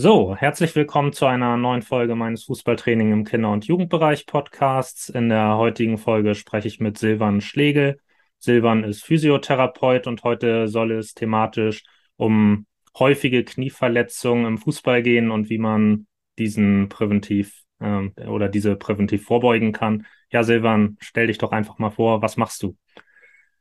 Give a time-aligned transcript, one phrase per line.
[0.00, 5.08] So, herzlich willkommen zu einer neuen Folge meines Fußballtraining im Kinder- und Jugendbereich Podcasts.
[5.08, 7.98] In der heutigen Folge spreche ich mit Silvan Schlegel.
[8.38, 11.82] Silvan ist Physiotherapeut und heute soll es thematisch
[12.14, 12.66] um
[12.96, 16.06] häufige Knieverletzungen im Fußball gehen und wie man
[16.38, 20.06] diesen präventiv ähm, oder diese präventiv vorbeugen kann.
[20.30, 22.76] Ja, Silvan, stell dich doch einfach mal vor, was machst du?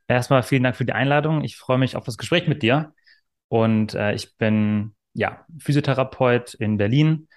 [0.08, 1.44] Erstmal vielen Dank für die Einladung.
[1.44, 2.94] Ich freue mich auf das Gespräch mit dir.
[3.48, 7.28] Und äh, ich bin ja Physiotherapeut in Berlin,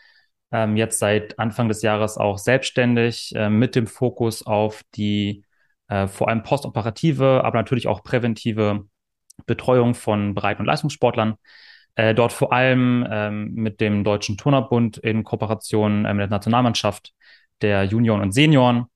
[0.52, 5.45] ähm, jetzt seit Anfang des Jahres auch selbstständig äh, mit dem Fokus auf die
[5.88, 8.87] äh, vor allem postoperative, aber natürlich auch präventive
[9.46, 11.37] Betreuung von Breit- und Leistungssportlern.
[11.95, 17.12] Äh, dort vor allem ähm, mit dem Deutschen Turnerbund in Kooperation äh, mit der Nationalmannschaft
[17.62, 18.87] der Junioren und Senioren.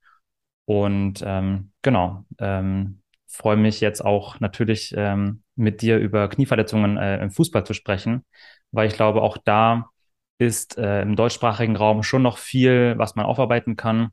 [0.66, 7.22] Und ähm, genau, ähm, freue mich jetzt auch natürlich ähm, mit dir über Knieverletzungen äh,
[7.22, 8.24] im Fußball zu sprechen,
[8.74, 9.90] weil ich glaube, auch da
[10.38, 14.10] ist äh, im deutschsprachigen Raum schon noch viel, was man aufarbeiten kann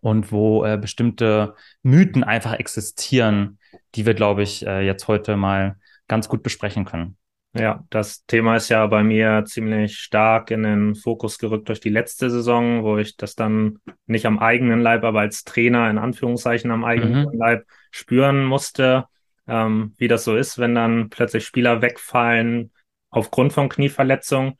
[0.00, 3.58] und wo äh, bestimmte Mythen einfach existieren,
[3.94, 5.76] die wir, glaube ich, äh, jetzt heute mal
[6.08, 7.16] ganz gut besprechen können.
[7.56, 11.88] Ja, das Thema ist ja bei mir ziemlich stark in den Fokus gerückt durch die
[11.88, 16.72] letzte Saison, wo ich das dann nicht am eigenen Leib, aber als Trainer in Anführungszeichen
[16.72, 17.38] am eigenen mhm.
[17.38, 19.04] Leib spüren musste,
[19.46, 22.72] ähm, wie das so ist, wenn dann plötzlich Spieler wegfallen
[23.14, 24.54] aufgrund von Knieverletzungen.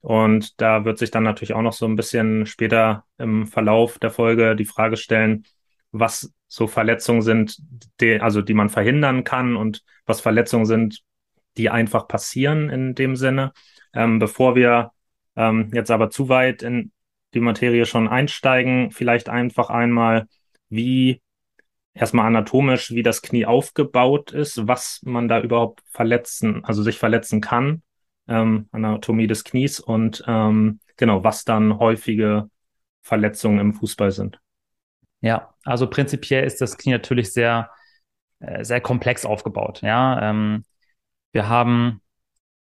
[0.00, 4.10] Und da wird sich dann natürlich auch noch so ein bisschen später im Verlauf der
[4.10, 5.44] Folge die Frage stellen,
[5.92, 7.58] was so Verletzungen sind,
[8.00, 11.00] die, also die man verhindern kann und was Verletzungen sind,
[11.56, 13.52] die einfach passieren in dem Sinne.
[13.92, 14.92] Ähm, bevor wir
[15.36, 16.92] ähm, jetzt aber zu weit in
[17.34, 20.26] die Materie schon einsteigen, vielleicht einfach einmal,
[20.68, 21.20] wie
[21.94, 27.40] erstmal anatomisch, wie das Knie aufgebaut ist, was man da überhaupt verletzen, also sich verletzen
[27.40, 27.82] kann,
[28.30, 32.48] ähm, Anatomie des Knies und ähm, genau, was dann häufige
[33.02, 34.40] Verletzungen im Fußball sind.
[35.20, 37.70] Ja, also prinzipiell ist das Knie natürlich sehr,
[38.38, 39.82] äh, sehr komplex aufgebaut.
[39.82, 40.64] Ja, ähm,
[41.32, 42.00] wir haben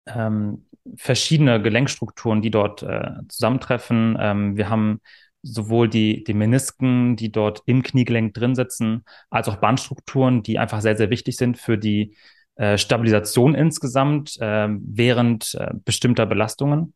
[0.05, 4.17] ähm, verschiedene Gelenkstrukturen, die dort äh, zusammentreffen.
[4.19, 5.01] Ähm, wir haben
[5.41, 10.81] sowohl die, die Menisken, die dort im Kniegelenk drin sitzen, als auch Bandstrukturen, die einfach
[10.81, 12.15] sehr, sehr wichtig sind für die
[12.55, 16.93] äh, Stabilisation insgesamt äh, während äh, bestimmter Belastungen.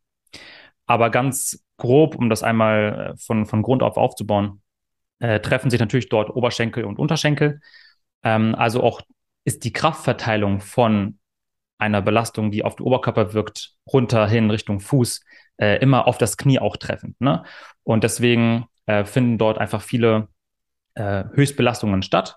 [0.86, 4.62] Aber ganz grob, um das einmal äh, von, von Grund auf aufzubauen,
[5.18, 7.60] äh, treffen sich natürlich dort Oberschenkel und Unterschenkel.
[8.22, 9.00] Ähm, also auch
[9.44, 11.18] ist die Kraftverteilung von
[11.78, 15.24] einer Belastung, die auf den Oberkörper wirkt, runter hin Richtung Fuß,
[15.56, 17.20] immer auf das Knie auch treffend.
[17.20, 17.44] Ne?
[17.82, 18.66] Und deswegen
[19.04, 20.28] finden dort einfach viele
[20.96, 22.36] Höchstbelastungen statt,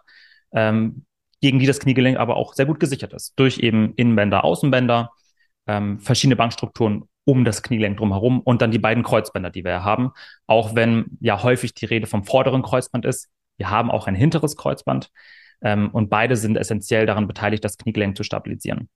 [0.54, 1.06] ähm,
[1.42, 3.34] gegen die das Kniegelenk aber auch sehr gut gesichert ist.
[3.38, 5.12] Durch eben Innenbänder, Außenbänder,
[5.68, 10.12] ähm, verschiedene Bankstrukturen um das Kniegelenk drumherum und dann die beiden Kreuzbänder, die wir haben.
[10.48, 14.56] Auch wenn ja häufig die Rede vom vorderen Kreuzband ist, wir haben auch ein hinteres
[14.56, 15.10] Kreuzband.
[15.64, 18.90] Ähm, und beide sind essentiell daran beteiligt, das Kniegelenk zu stabilisieren.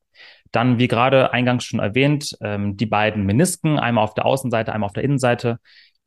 [0.51, 4.87] Dann, wie gerade eingangs schon erwähnt, ähm, die beiden Menisken, einmal auf der Außenseite, einmal
[4.87, 5.59] auf der Innenseite,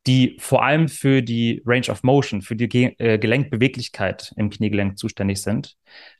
[0.07, 4.99] die vor allem für die Range of Motion, für die Ge äh, Gelenkbeweglichkeit im Kniegelenk
[4.99, 5.77] zuständig sind.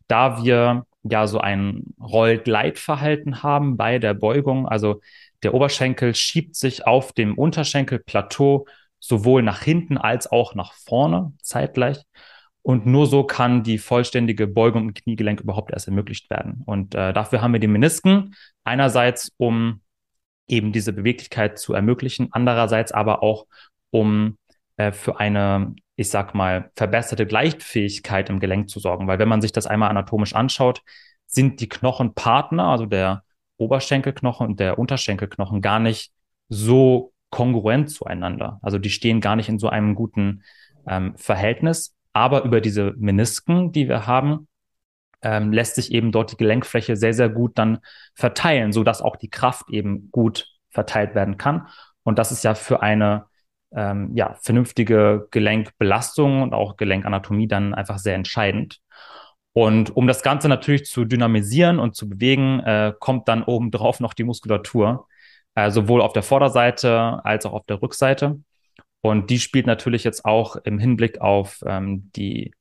[0.09, 5.01] Da wir ja so ein Roll-Gleit-Verhalten haben bei der Beugung, also
[5.43, 8.67] der Oberschenkel schiebt sich auf dem Unterschenkelplateau
[8.99, 11.99] sowohl nach hinten als auch nach vorne zeitgleich.
[12.63, 16.63] Und nur so kann die vollständige Beugung im Kniegelenk überhaupt erst ermöglicht werden.
[16.67, 18.35] Und äh, dafür haben wir die Menisken.
[18.65, 19.81] Einerseits, um
[20.49, 23.47] eben diese Beweglichkeit zu ermöglichen, andererseits aber auch,
[23.91, 24.39] um
[24.77, 29.07] äh, für eine, ich sag mal, verbesserte Gleichfähigkeit im Gelenk zu sorgen.
[29.07, 30.83] Weil wenn man sich das einmal anatomisch anschaut,
[31.27, 33.23] sind die Knochenpartner, also der
[33.59, 36.13] Oberschenkelknochen und der Unterschenkelknochen, gar nicht
[36.49, 38.59] so kongruent zueinander.
[38.63, 40.43] Also die stehen gar nicht in so einem guten
[40.87, 41.95] ähm, Verhältnis.
[42.13, 44.48] Aber über diese Menisken, die wir haben,
[45.23, 47.79] ähm, lässt sich eben dort die Gelenkfläche sehr, sehr gut dann
[48.15, 51.69] verteilen, sodass auch die Kraft eben gut verteilt werden kann.
[52.05, 53.27] Und das ist ja für eine
[53.73, 58.79] ähm, ja, vernünftige Gelenkbelastung und auch Gelenkanatomie dann einfach sehr entscheidend.
[59.53, 64.15] Und um das Ganze natürlich zu dynamisieren und zu bewegen, äh, kommt dann obendrauf noch
[64.15, 65.09] die Muskulatur,
[65.55, 68.41] äh, sowohl auf der Vorderseite als auch auf der Rückseite.
[69.01, 72.53] Und die spielt natürlich jetzt auch im Hinblick auf ähm, die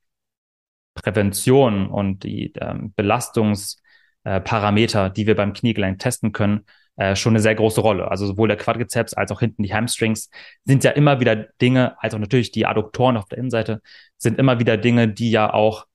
[1.02, 6.66] Prävention und die ähm, Belastungsparameter, äh, die wir beim Kniegelenk testen können,
[6.98, 8.10] äh, schon eine sehr große Rolle.
[8.10, 10.30] Also sowohl der Quadrizeps als auch hinten die Hamstrings
[10.66, 13.82] sind ja immer wieder Dinge, als auch natürlich die Adduktoren auf der Innenseite,
[14.18, 15.86] sind immer wieder Dinge, die ja auch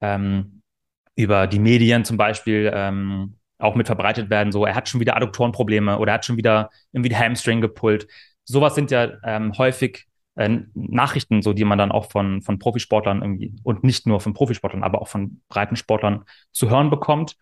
[0.00, 0.62] ähm,
[1.16, 5.16] über die Medien zum Beispiel ähm, auch mit verbreitet werden, so er hat schon wieder
[5.16, 8.06] Adduktorenprobleme oder er hat schon wieder irgendwie Hamstring gepullt.
[8.44, 13.22] Sowas sind ja ähm, häufig äh, Nachrichten, so die man dann auch von, von Profisportlern
[13.22, 17.36] irgendwie und nicht nur von Profisportlern, aber auch von Breitensportlern zu hören bekommt.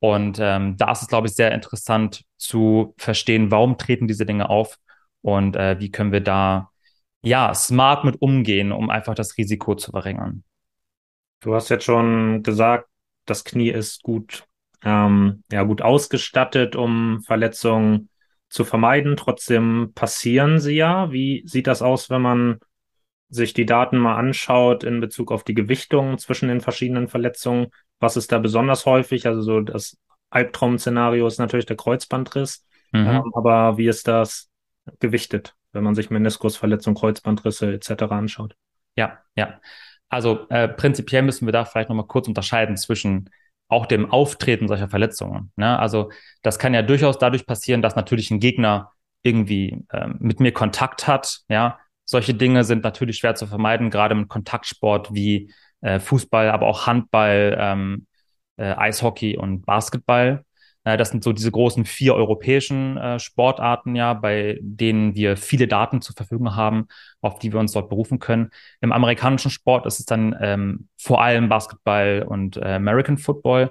[0.00, 4.48] Und ähm, da ist es, glaube ich, sehr interessant zu verstehen, warum treten diese Dinge
[4.48, 4.78] auf
[5.22, 6.70] und äh, wie können wir da
[7.22, 10.44] ja smart mit umgehen, um einfach das Risiko zu verringern.
[11.40, 12.88] Du hast jetzt schon gesagt,
[13.26, 14.44] das Knie ist gut,
[14.84, 18.08] ähm, ja, gut ausgestattet, um Verletzungen
[18.48, 19.16] zu vermeiden.
[19.16, 21.12] Trotzdem passieren sie ja.
[21.12, 22.58] Wie sieht das aus, wenn man
[23.28, 27.68] sich die Daten mal anschaut in Bezug auf die Gewichtung zwischen den verschiedenen Verletzungen?
[28.00, 29.26] Was ist da besonders häufig?
[29.26, 29.98] Also so das
[30.30, 32.64] Albtraum-Szenario ist natürlich der Kreuzbandriss.
[32.92, 33.06] Mhm.
[33.06, 34.48] Ähm, aber wie ist das
[35.00, 38.04] gewichtet, wenn man sich Meniskusverletzung, Kreuzbandrisse etc.
[38.10, 38.56] anschaut?
[38.96, 39.60] Ja, ja.
[40.08, 43.28] Also äh, prinzipiell müssen wir da vielleicht nochmal kurz unterscheiden zwischen
[43.68, 45.52] auch dem Auftreten solcher Verletzungen.
[45.56, 45.78] Ne?
[45.78, 46.10] Also
[46.42, 48.92] das kann ja durchaus dadurch passieren, dass natürlich ein Gegner
[49.22, 51.40] irgendwie ähm, mit mir Kontakt hat.
[51.48, 56.66] Ja, solche Dinge sind natürlich schwer zu vermeiden, gerade im Kontaktsport wie äh, Fußball, aber
[56.66, 58.06] auch Handball, ähm,
[58.56, 60.44] äh, Eishockey und Basketball.
[60.88, 65.68] Äh, das sind so diese großen vier europäischen äh, Sportarten, ja, bei denen wir viele
[65.68, 66.88] Daten zur Verfügung haben,
[67.20, 68.50] auf die wir uns dort berufen können.
[68.80, 73.70] Im amerikanischen Sport ist es dann ähm, vor allem Basketball und äh, American Football,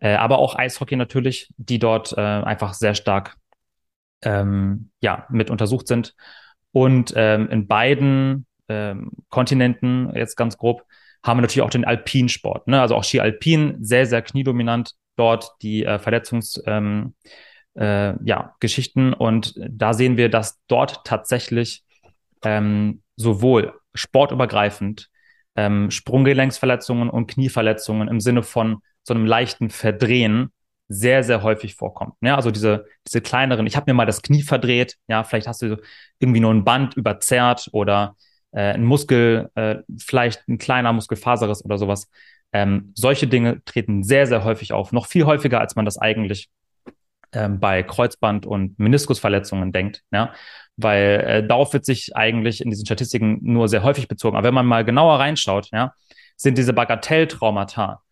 [0.00, 3.36] äh, aber auch Eishockey natürlich, die dort äh, einfach sehr stark
[4.22, 6.14] ähm, ja, mit untersucht sind.
[6.72, 10.84] Und ähm, in beiden ähm, Kontinenten, jetzt ganz grob,
[11.22, 12.66] haben wir natürlich auch den Alpinsport.
[12.66, 12.80] Ne?
[12.80, 17.14] Also auch Ski Alpin, sehr, sehr kniedominant dort die äh, Verletzungs, ähm,
[17.74, 18.54] äh, ja.
[19.18, 21.84] Und da sehen wir, dass dort tatsächlich
[22.42, 25.08] ähm, sowohl sportübergreifend
[25.56, 30.52] ähm, Sprunggelenksverletzungen und Knieverletzungen im Sinne von so einem leichten Verdrehen
[30.88, 32.14] sehr, sehr häufig vorkommt.
[32.20, 35.62] Ja, also diese, diese kleineren, ich habe mir mal das Knie verdreht, ja, vielleicht hast
[35.62, 35.80] du
[36.18, 38.16] irgendwie nur ein Band überzerrt oder
[38.52, 42.10] äh, ein Muskel, äh, vielleicht ein kleiner Muskelfaserriss oder sowas.
[42.52, 46.50] Ähm, solche Dinge treten sehr, sehr häufig auf, noch viel häufiger, als man das eigentlich
[47.32, 50.32] ähm, bei Kreuzband- und Meniskusverletzungen denkt, ja,
[50.76, 54.36] weil äh, darauf wird sich eigentlich in diesen Statistiken nur sehr häufig bezogen.
[54.36, 55.92] Aber wenn man mal genauer reinschaut, ja,
[56.36, 58.02] sind diese Bagatelltraumata,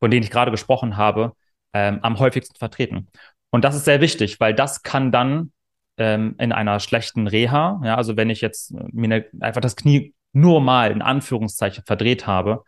[0.00, 1.32] von denen ich gerade gesprochen habe,
[1.72, 3.08] ähm, am häufigsten vertreten.
[3.50, 5.52] Und das ist sehr wichtig, weil das kann dann
[5.96, 10.14] ähm, in einer schlechten Reha, ja, also wenn ich jetzt mir ne, einfach das Knie
[10.32, 12.64] nur mal in Anführungszeichen verdreht habe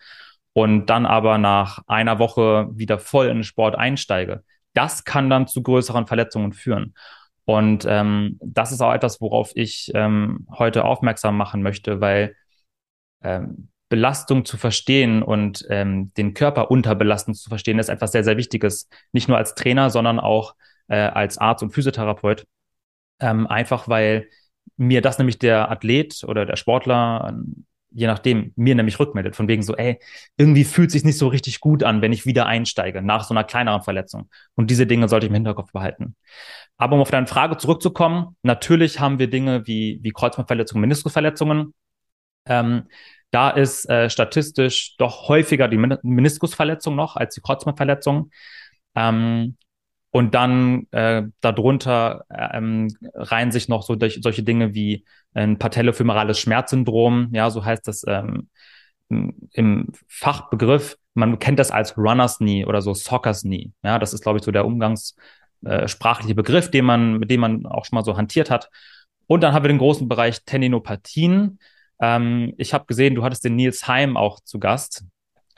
[0.57, 4.43] und dann aber nach einer Woche wieder voll in den Sport einsteige,
[4.73, 6.95] das kann dann zu größeren Verletzungen führen.
[7.45, 12.37] Und ähm, das ist auch etwas, worauf ich ähm, heute aufmerksam machen möchte, weil
[13.23, 18.25] ähm, Belastung zu verstehen und ähm, den Körper unter Belastung zu verstehen, ist etwas sehr,
[18.25, 18.89] sehr Wichtiges.
[19.13, 20.55] Nicht nur als Trainer, sondern auch
[20.89, 22.47] äh, als Arzt und Physiotherapeut.
[23.21, 24.31] Ähm, einfach weil
[24.79, 29.49] mir das nämlich der Athlet oder der Sportler, ähm, je nachdem, mir nämlich rückmeldet, von
[29.49, 29.99] wegen so, ey,
[30.37, 33.45] irgendwie fühlt sich nicht so richtig gut an, wenn ich wieder einsteige nach so einer
[33.45, 34.29] kleineren Verletzung.
[34.55, 36.17] Und diese Dinge sollte ich im Hinterkopf behalten.
[36.77, 41.75] Aber um auf deine Frage zurückzukommen, natürlich haben wir Dinge wie, wie Kreuzbandverletzungen, Meniskusverletzungen.
[42.47, 42.89] Ähm,
[43.31, 48.31] da ist äh, statistisch doch häufiger die Meniskusverletzung noch als die Kreuzbandverletzung.
[48.95, 49.57] Ähm,
[50.11, 56.39] und dann äh, darunter ähm, reihen sich noch so durch, solche Dinge wie ein patellofemorales
[56.39, 57.29] Schmerzsyndrom.
[57.33, 58.49] Ja, so heißt das ähm,
[59.09, 60.97] im Fachbegriff.
[61.15, 63.73] Man kennt das als Runner's Knee oder so Soccer's Knee.
[63.83, 67.67] Ja, das ist, glaube ich, so der umgangssprachliche äh, Begriff, den man, mit dem man
[67.67, 68.71] auch schon mal so hantiert hat.
[69.27, 71.59] Und dann haben wir den großen Bereich Tendinopathien.
[72.01, 75.05] Ähm, ich habe gesehen, du hattest den Nils Heim auch zu Gast.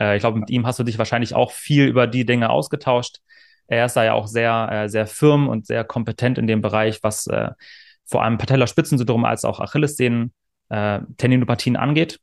[0.01, 3.19] Äh, ich glaube, mit ihm hast du dich wahrscheinlich auch viel über die Dinge ausgetauscht.
[3.69, 7.03] Er ist da ja auch sehr, äh, sehr firm und sehr kompetent in dem Bereich,
[7.03, 7.51] was äh,
[8.05, 10.33] vor allem Patellaspitzensyndrom als auch Achillessehnen,
[10.71, 12.19] äh, Tendinopathien angeht.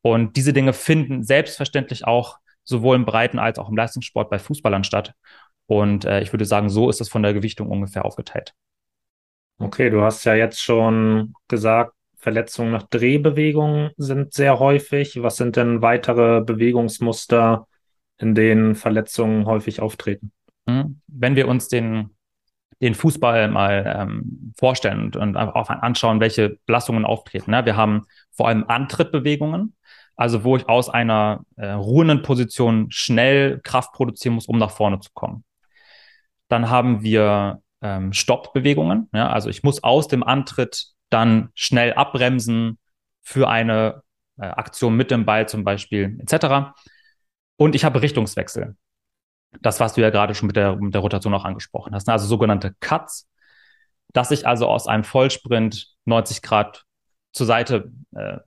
[0.00, 4.84] Und diese Dinge finden selbstverständlich auch sowohl im Breiten als auch im Leistungssport bei Fußballern
[4.84, 5.14] statt.
[5.66, 8.54] Und äh, ich würde sagen, so ist es von der Gewichtung ungefähr aufgeteilt.
[9.58, 15.22] Okay, du hast ja jetzt schon gesagt, Verletzungen nach Drehbewegungen sind sehr häufig.
[15.22, 17.66] Was sind denn weitere Bewegungsmuster,
[18.18, 20.32] in denen Verletzungen häufig auftreten?
[20.68, 21.00] Hm?
[21.06, 22.16] Wenn wir uns den,
[22.80, 27.50] den Fußball mal ähm, vorstellen und, und auch anschauen, welche Belastungen auftreten.
[27.50, 27.64] Ne?
[27.64, 29.74] Wir haben vor allem Antrittbewegungen,
[30.16, 35.00] also wo ich aus einer äh, ruhenden Position schnell Kraft produzieren muss, um nach vorne
[35.00, 35.44] zu kommen.
[36.48, 39.28] Dann haben wir ähm, Stoppbewegungen, ja?
[39.28, 42.78] also ich muss aus dem Antritt dann schnell abbremsen
[43.22, 44.02] für eine
[44.38, 46.72] äh, Aktion mit dem Ball zum Beispiel etc.
[47.56, 48.76] Und ich habe Richtungswechsel.
[49.60, 52.06] Das, was du ja gerade schon mit der, mit der Rotation auch angesprochen hast.
[52.06, 52.12] Ne?
[52.12, 53.28] Also sogenannte Cuts,
[54.12, 56.84] dass ich also aus einem Vollsprint 90 Grad
[57.32, 58.38] zur Seite äh,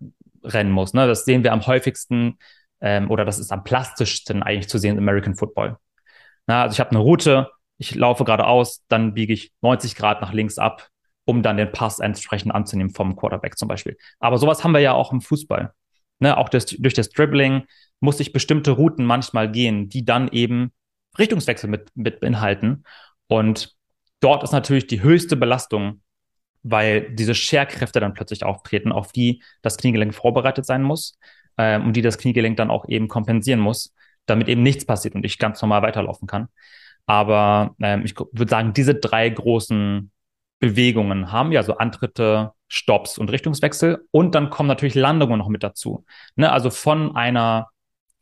[0.44, 0.94] rennen muss.
[0.94, 1.08] Ne?
[1.08, 2.38] Das sehen wir am häufigsten
[2.82, 5.78] ähm, oder das ist am plastischsten eigentlich zu sehen im American Football.
[6.48, 10.34] Na, also ich habe eine Route, ich laufe geradeaus, dann biege ich 90 Grad nach
[10.34, 10.90] links ab,
[11.26, 13.98] um dann den Pass entsprechend anzunehmen vom Quarterback zum Beispiel.
[14.20, 15.74] Aber sowas haben wir ja auch im Fußball.
[16.22, 17.64] Ne, auch das, durch das Dribbling
[18.02, 20.74] muss ich bestimmte Routen manchmal gehen, die dann eben
[21.18, 22.84] Richtungswechsel mit, mit beinhalten.
[23.28, 23.76] Und
[24.20, 26.02] dort ist natürlich die höchste Belastung,
[26.64, 31.18] weil diese Scherkräfte dann plötzlich auftreten, auf die das Kniegelenk vorbereitet sein muss
[31.58, 33.94] ähm, und die das Kniegelenk dann auch eben kompensieren muss,
[34.26, 36.48] damit eben nichts passiert und ich ganz normal weiterlaufen kann.
[37.06, 40.12] Aber ähm, ich würde sagen, diese drei großen
[40.60, 45.64] Bewegungen haben ja so Antritte, Stops und Richtungswechsel und dann kommen natürlich Landungen noch mit
[45.64, 46.06] dazu.
[46.36, 46.52] Ne?
[46.52, 47.70] Also von einer,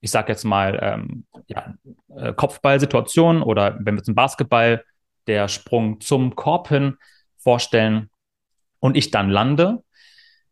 [0.01, 1.73] ich sage jetzt mal, ähm, ja,
[2.15, 4.83] äh, Kopfballsituation oder wenn wir zum Basketball
[5.27, 6.97] der Sprung zum Korb hin
[7.37, 8.09] vorstellen
[8.79, 9.83] und ich dann lande,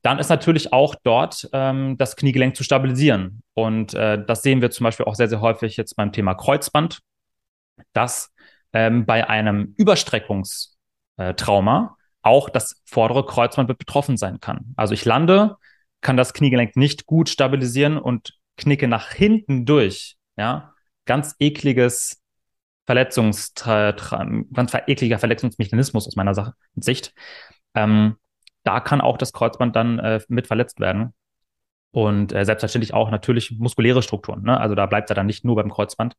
[0.02, 3.42] dann ist natürlich auch dort ähm, das Kniegelenk zu stabilisieren.
[3.54, 7.00] Und äh, das sehen wir zum Beispiel auch sehr, sehr häufig jetzt beim Thema Kreuzband,
[7.94, 8.32] dass
[8.72, 14.75] ähm, bei einem Überstreckungstrauma auch das vordere Kreuzband betroffen sein kann.
[14.75, 15.56] Also ich lande,
[16.02, 20.18] kann das Kniegelenk nicht gut stabilisieren und knicke nach hinten durch.
[20.38, 20.74] Ja,
[21.06, 22.22] ganz ekliges
[22.86, 27.14] Verletzungs, ganz ekliger Verletzungsmechanismus aus meiner Sicht.
[27.74, 28.16] Ähm,
[28.64, 31.14] da kann auch das Kreuzband dann äh, mit verletzt werden.
[31.92, 34.44] Und äh, selbstverständlich auch natürlich muskuläre Strukturen.
[34.44, 34.60] Ne?
[34.60, 36.16] Also da bleibt er dann nicht nur beim Kreuzband.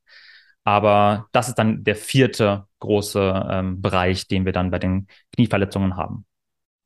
[0.65, 5.97] Aber das ist dann der vierte große ähm, Bereich, den wir dann bei den Knieverletzungen
[5.97, 6.25] haben.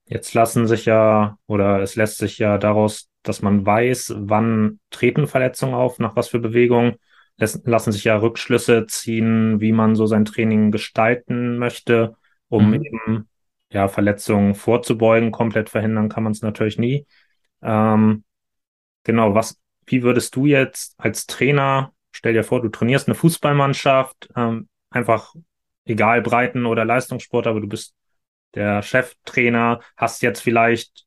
[0.07, 5.26] Jetzt lassen sich ja, oder es lässt sich ja daraus, dass man weiß, wann treten
[5.26, 6.96] Verletzungen auf, nach was für Bewegungen,
[7.36, 12.16] lassen sich ja Rückschlüsse ziehen, wie man so sein Training gestalten möchte,
[12.48, 12.74] um mhm.
[12.74, 13.28] eben
[13.70, 15.32] ja, Verletzungen vorzubeugen.
[15.32, 17.06] Komplett verhindern kann man es natürlich nie.
[17.62, 18.24] Ähm,
[19.04, 24.28] genau, was, wie würdest du jetzt als Trainer, stell dir vor, du trainierst eine Fußballmannschaft,
[24.36, 25.34] ähm, einfach
[25.84, 27.94] egal Breiten- oder Leistungssport, aber du bist
[28.54, 31.06] der Cheftrainer, hast jetzt vielleicht,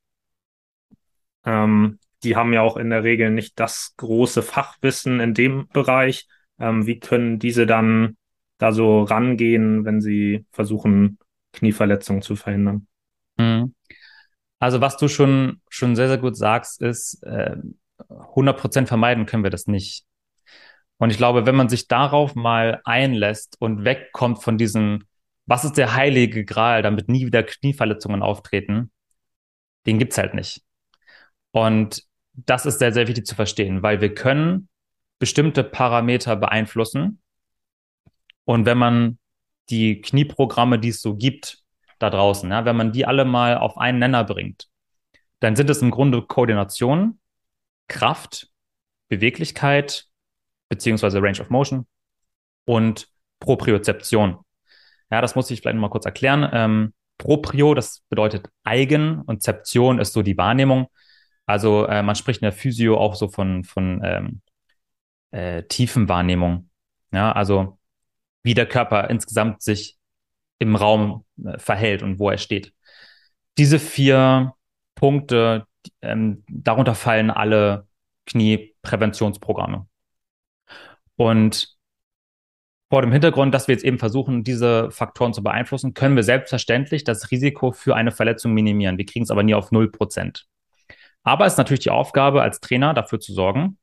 [1.46, 6.28] ähm, die haben ja auch in der Regel nicht das große Fachwissen in dem Bereich.
[6.60, 8.18] Ähm, wie können diese dann
[8.58, 11.20] da so rangehen, wenn sie versuchen,
[11.54, 12.88] Knieverletzungen zu verhindern.
[13.38, 13.76] Mhm.
[14.60, 17.58] Also was du schon, schon sehr, sehr gut sagst, ist, äh,
[18.10, 20.06] 100% vermeiden können wir das nicht.
[20.98, 25.04] Und ich glaube, wenn man sich darauf mal einlässt und wegkommt von diesem,
[25.46, 28.92] was ist der heilige Gral, damit nie wieder Knieverletzungen auftreten,
[29.86, 30.62] den gibt's halt nicht.
[31.52, 32.04] Und
[32.34, 34.68] das ist sehr, sehr wichtig zu verstehen, weil wir können
[35.20, 37.22] bestimmte Parameter beeinflussen.
[38.46, 39.20] Und wenn man
[39.70, 41.60] die Knieprogramme, die es so gibt
[42.00, 44.68] da draußen, ja, wenn man die alle mal auf einen Nenner bringt,
[45.40, 47.20] dann sind es im Grunde Koordination,
[47.88, 48.50] Kraft,
[49.10, 50.08] Beweglichkeit,
[50.70, 51.86] beziehungsweise Range of Motion
[52.66, 53.08] und
[53.40, 54.40] Propriozeption.
[55.12, 56.50] Ja, das muss ich vielleicht noch mal kurz erklären.
[56.52, 60.88] Ähm, Proprio, das bedeutet eigen und Zeption ist so die Wahrnehmung.
[61.46, 64.42] Also äh, man spricht in der Physio auch so von, von ähm,
[65.32, 66.70] äh, Tiefenwahrnehmung.
[67.12, 67.80] Ja, also
[68.44, 69.98] wie der Körper insgesamt sich
[70.60, 72.74] im Raum äh, verhält und wo er steht.
[73.58, 74.54] Diese vier
[74.96, 75.68] Punkte,
[76.02, 77.88] ähm, darunter fallen alle
[78.26, 79.88] Kniepräventionsprogramme.
[81.16, 81.76] Und
[82.90, 87.04] vor dem Hintergrund, dass wir jetzt eben versuchen, diese Faktoren zu beeinflussen, können wir selbstverständlich
[87.04, 88.98] das Risiko für eine Verletzung minimieren.
[88.98, 90.44] Wir kriegen es aber nie auf 0%.
[91.24, 93.78] Aber es ist natürlich die Aufgabe als Trainer dafür zu sorgen,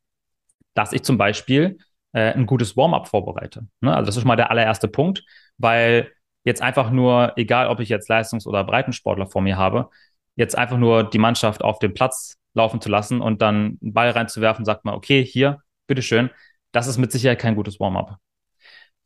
[0.75, 1.78] dass ich zum Beispiel
[2.12, 3.66] äh, ein gutes Warm-up vorbereite.
[3.80, 3.94] Ne?
[3.94, 5.25] Also das ist schon mal der allererste Punkt,
[5.59, 6.12] weil
[6.44, 9.90] jetzt einfach nur, egal ob ich jetzt Leistungs- oder Breitensportler vor mir habe,
[10.37, 14.11] jetzt einfach nur die Mannschaft auf dem Platz laufen zu lassen und dann einen Ball
[14.11, 16.30] reinzuwerfen, sagt man, okay, hier, bitteschön,
[16.73, 18.16] das ist mit Sicherheit kein gutes Warm-up.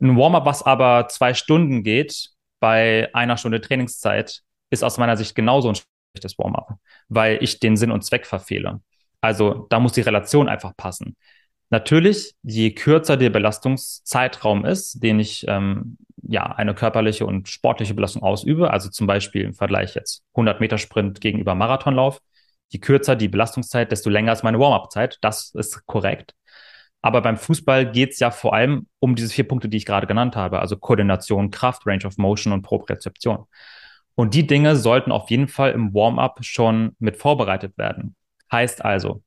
[0.01, 5.35] Ein Warm-up, was aber zwei Stunden geht, bei einer Stunde Trainingszeit, ist aus meiner Sicht
[5.35, 5.75] genauso ein
[6.15, 6.79] schlechtes Warm-up,
[7.09, 8.81] weil ich den Sinn und Zweck verfehle.
[9.21, 11.17] Also da muss die Relation einfach passen.
[11.71, 18.23] Natürlich, je kürzer der Belastungszeitraum ist, den ich ähm, ja eine körperliche und sportliche Belastung
[18.23, 22.21] ausübe, also zum Beispiel im Vergleich jetzt 100 Meter Sprint gegenüber Marathonlauf,
[22.69, 25.19] je kürzer die Belastungszeit, desto länger ist meine Warm-up-Zeit.
[25.21, 26.35] Das ist korrekt.
[27.03, 30.07] Aber beim Fußball geht es ja vor allem um diese vier Punkte, die ich gerade
[30.07, 33.45] genannt habe, also Koordination, Kraft, Range of Motion und Propriozeption.
[34.15, 38.15] Und die Dinge sollten auf jeden Fall im Warm-up schon mit vorbereitet werden.
[38.51, 39.23] Heißt also,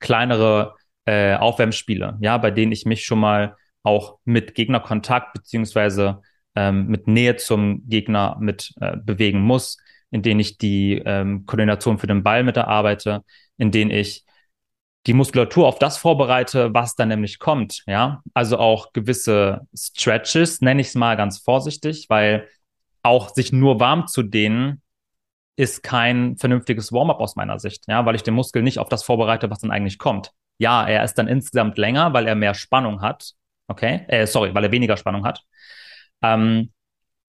[0.00, 6.20] kleinere äh, Aufwärmspiele, ja, bei denen ich mich schon mal auch mit Gegnerkontakt beziehungsweise
[6.56, 9.78] ähm, mit Nähe zum Gegner mit äh, bewegen muss,
[10.10, 13.22] in denen ich die ähm, Koordination für den Ball mit erarbeite,
[13.58, 14.24] in denen ich
[15.06, 17.84] die Muskulatur auf das vorbereite, was dann nämlich kommt.
[17.86, 22.48] Ja, also auch gewisse Stretches, nenne ich es mal ganz vorsichtig, weil
[23.06, 24.82] auch sich nur warm zu dehnen
[25.56, 29.04] ist kein vernünftiges Warm-up aus meiner Sicht, ja, weil ich den Muskel nicht auf das
[29.04, 30.32] vorbereite, was dann eigentlich kommt.
[30.58, 33.32] Ja, er ist dann insgesamt länger, weil er mehr Spannung hat.
[33.68, 35.42] Okay, äh, sorry, weil er weniger Spannung hat.
[36.22, 36.72] Ähm,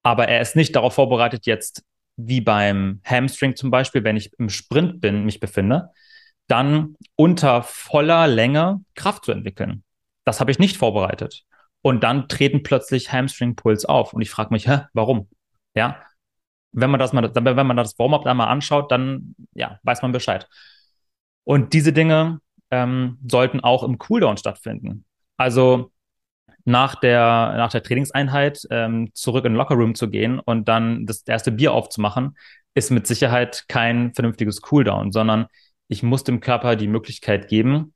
[0.04, 1.84] aber er ist nicht darauf vorbereitet, jetzt
[2.18, 5.92] wie beim Hamstring zum Beispiel, wenn ich im Sprint bin, mich befinde,
[6.48, 9.84] dann unter voller Länge Kraft zu entwickeln.
[10.26, 11.44] Das habe ich nicht vorbereitet.
[11.82, 14.14] Und dann treten plötzlich Hamstring-Pulls auf.
[14.14, 15.30] Und ich frage mich, hä, warum?
[15.78, 16.02] Ja,
[16.72, 20.48] wenn man das mal, wenn man das Warm-up einmal anschaut, dann ja, weiß man Bescheid.
[21.44, 22.40] Und diese Dinge
[22.72, 25.06] ähm, sollten auch im Cooldown stattfinden.
[25.38, 25.92] Also
[26.66, 31.22] nach der, nach der Trainingseinheit ähm, zurück in den Lockerroom zu gehen und dann das
[31.22, 32.38] erste Bier aufzumachen,
[32.74, 35.48] ist mit Sicherheit kein vernünftiges Cooldown, sondern
[35.88, 37.94] ich muss dem Körper die Möglichkeit geben,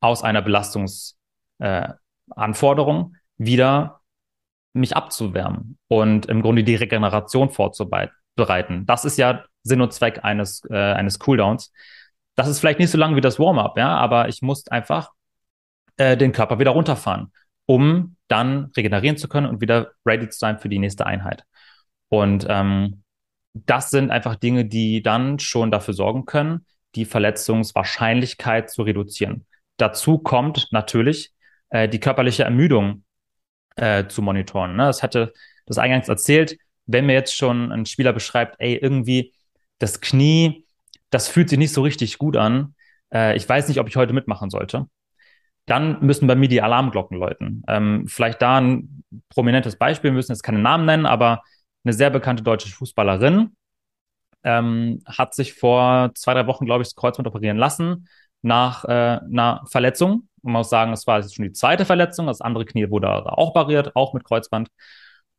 [0.00, 4.00] aus einer Belastungsanforderung äh, wieder
[4.74, 8.86] mich abzuwärmen und im Grunde die Regeneration vorzubereiten.
[8.86, 11.72] Das ist ja Sinn und Zweck eines, äh, eines Cooldowns.
[12.34, 15.10] Das ist vielleicht nicht so lang wie das Warm-up, ja, aber ich muss einfach
[15.96, 17.32] äh, den Körper wieder runterfahren,
[17.66, 21.44] um dann regenerieren zu können und wieder ready zu sein für die nächste Einheit.
[22.08, 23.04] Und ähm,
[23.54, 26.66] das sind einfach Dinge, die dann schon dafür sorgen können,
[26.96, 29.46] die Verletzungswahrscheinlichkeit zu reduzieren.
[29.76, 31.32] Dazu kommt natürlich
[31.70, 33.03] äh, die körperliche Ermüdung
[33.76, 34.76] äh, zu monitoren.
[34.76, 34.84] Ne?
[34.84, 35.32] Das hatte
[35.66, 36.58] das eingangs erzählt.
[36.86, 39.32] Wenn mir jetzt schon ein Spieler beschreibt, ey, irgendwie
[39.78, 40.66] das Knie,
[41.10, 42.74] das fühlt sich nicht so richtig gut an.
[43.12, 44.86] Äh, ich weiß nicht, ob ich heute mitmachen sollte.
[45.66, 47.62] Dann müssen bei mir die Alarmglocken läuten.
[47.68, 51.42] Ähm, vielleicht da ein prominentes Beispiel, wir müssen jetzt keine Namen nennen, aber
[51.84, 53.56] eine sehr bekannte deutsche Fußballerin,
[54.42, 58.08] ähm, hat sich vor zwei, drei Wochen, glaube ich, das Kreuzband operieren lassen
[58.42, 60.28] nach äh, einer Verletzung.
[60.44, 62.26] Man muss sagen, das war jetzt schon die zweite Verletzung.
[62.26, 64.68] Das andere Knie wurde auch barriert, auch mit Kreuzband.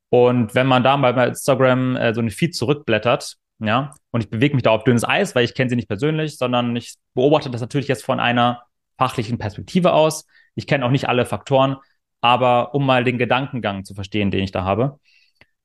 [0.10, 4.30] Und wenn man da mal bei Instagram äh, so eine Feed zurückblättert, ja, und ich
[4.30, 7.50] bewege mich da auf dünnes Eis, weil ich kenne sie nicht persönlich, sondern ich beobachte
[7.50, 8.64] das natürlich jetzt von einer
[8.98, 10.26] fachlichen Perspektive aus.
[10.56, 11.78] Ich kenne auch nicht alle Faktoren,
[12.22, 15.00] aber um mal den Gedankengang zu verstehen, den ich da habe.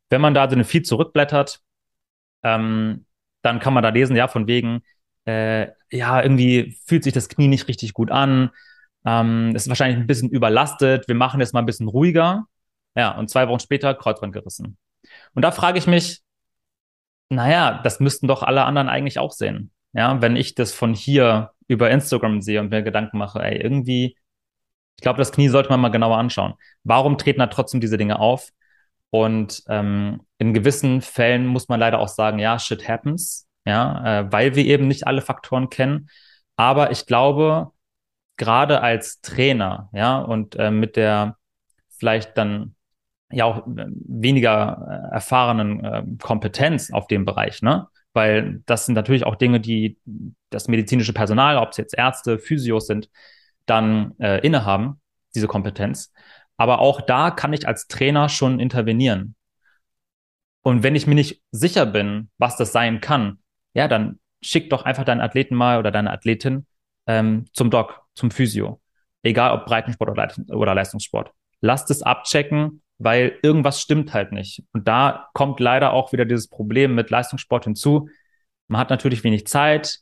[0.09, 1.61] Wenn man da so eine Feed zurückblättert,
[2.43, 3.07] ähm,
[3.43, 4.83] dann kann man da lesen, ja, von wegen,
[5.27, 8.51] äh, ja, irgendwie fühlt sich das Knie nicht richtig gut an.
[9.05, 11.09] Ähm, ist wahrscheinlich ein bisschen überlastet.
[11.09, 12.47] Wir machen es mal ein bisschen ruhiger.
[12.95, 14.77] Ja, und zwei Wochen später Kreuzband gerissen.
[15.35, 16.23] Und da frage ich mich,
[17.29, 19.71] naja, das müssten doch alle anderen eigentlich auch sehen.
[19.93, 24.17] Ja, wenn ich das von hier über Instagram sehe und mir Gedanken mache, ey, irgendwie,
[24.97, 26.55] ich glaube, das Knie sollte man mal genauer anschauen.
[26.85, 28.51] Warum treten da trotzdem diese Dinge auf?
[29.11, 34.33] Und ähm, in gewissen Fällen muss man leider auch sagen, ja, shit happens, ja, äh,
[34.33, 36.09] weil wir eben nicht alle Faktoren kennen.
[36.57, 37.73] Aber ich glaube,
[38.41, 41.37] gerade als Trainer, ja, und äh, mit der
[41.91, 42.75] vielleicht dann
[43.31, 47.89] ja auch äh, weniger äh, erfahrenen äh, Kompetenz auf dem Bereich, ne?
[48.15, 49.99] Weil das sind natürlich auch Dinge, die
[50.49, 53.11] das medizinische Personal, ob es jetzt Ärzte, Physios sind,
[53.67, 55.01] dann äh, innehaben,
[55.35, 56.11] diese Kompetenz.
[56.57, 59.37] Aber auch da kann ich als Trainer schon intervenieren.
[60.63, 63.39] Und wenn ich mir nicht sicher bin, was das sein kann,
[63.75, 66.67] ja, dann schick doch einfach deinen Athleten mal oder deine Athletin
[67.07, 68.81] ähm, zum Doc, zum Physio.
[69.23, 70.11] Egal ob Breitensport
[70.49, 71.33] oder, Leistungssport.
[71.61, 74.63] Lasst es abchecken, weil irgendwas stimmt halt nicht.
[74.73, 78.09] Und da kommt leider auch wieder dieses Problem mit Leistungssport hinzu.
[78.69, 79.99] Man hat natürlich wenig Zeit.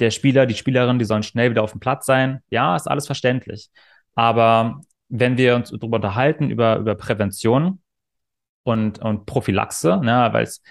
[0.00, 2.40] Der Spieler, die Spielerin, die sollen schnell wieder auf dem Platz sein.
[2.50, 3.70] Ja, ist alles verständlich.
[4.14, 7.80] Aber wenn wir uns darüber unterhalten, über, über Prävention
[8.64, 10.62] und, und Prophylaxe, ne, weil es,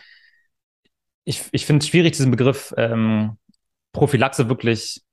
[1.24, 3.38] ich, ich finde es schwierig, diesen Begriff ähm,
[3.94, 5.04] Prophylaxe wirklich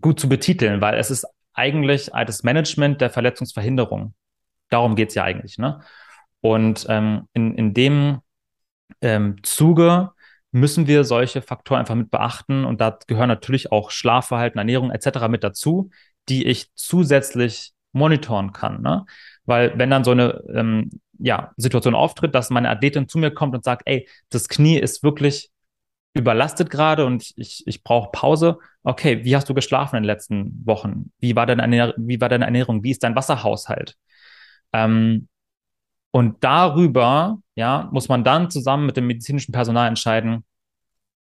[0.00, 4.14] gut zu betiteln, weil es ist eigentlich das Management der Verletzungsverhinderung.
[4.70, 5.58] Darum geht's ja eigentlich.
[5.58, 5.80] Ne?
[6.40, 8.20] Und ähm, in, in dem
[9.00, 10.10] ähm, Zuge
[10.50, 15.28] müssen wir solche Faktoren einfach mit beachten und da gehören natürlich auch Schlafverhalten, Ernährung etc.
[15.28, 15.90] mit dazu,
[16.28, 18.82] die ich zusätzlich monitoren kann.
[18.82, 19.04] Ne?
[19.46, 23.54] Weil wenn dann so eine ähm, ja, Situation auftritt, dass meine Athletin zu mir kommt
[23.54, 25.50] und sagt, ey, das Knie ist wirklich
[26.14, 28.58] überlastet gerade und ich, ich brauche Pause.
[28.84, 31.10] Okay, wie hast du geschlafen in den letzten Wochen?
[31.18, 32.82] Wie war deine, Ernähr wie war deine Ernährung?
[32.84, 33.96] Wie ist dein Wasserhaushalt?
[34.72, 35.28] Ähm,
[36.12, 40.44] und darüber, ja, muss man dann zusammen mit dem medizinischen Personal entscheiden,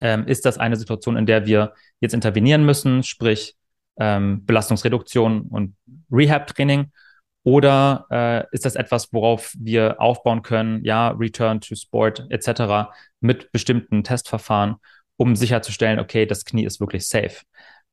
[0.02, 3.56] ähm, ist das eine Situation, in der wir jetzt intervenieren müssen, sprich
[3.96, 5.76] ähm, Belastungsreduktion und
[6.12, 6.92] Rehab-Training?
[7.44, 12.90] Oder äh, ist das etwas, worauf wir aufbauen können, ja, Return to Sport etc.
[13.20, 14.76] mit bestimmten Testverfahren,
[15.16, 17.42] um sicherzustellen, okay, das Knie ist wirklich safe.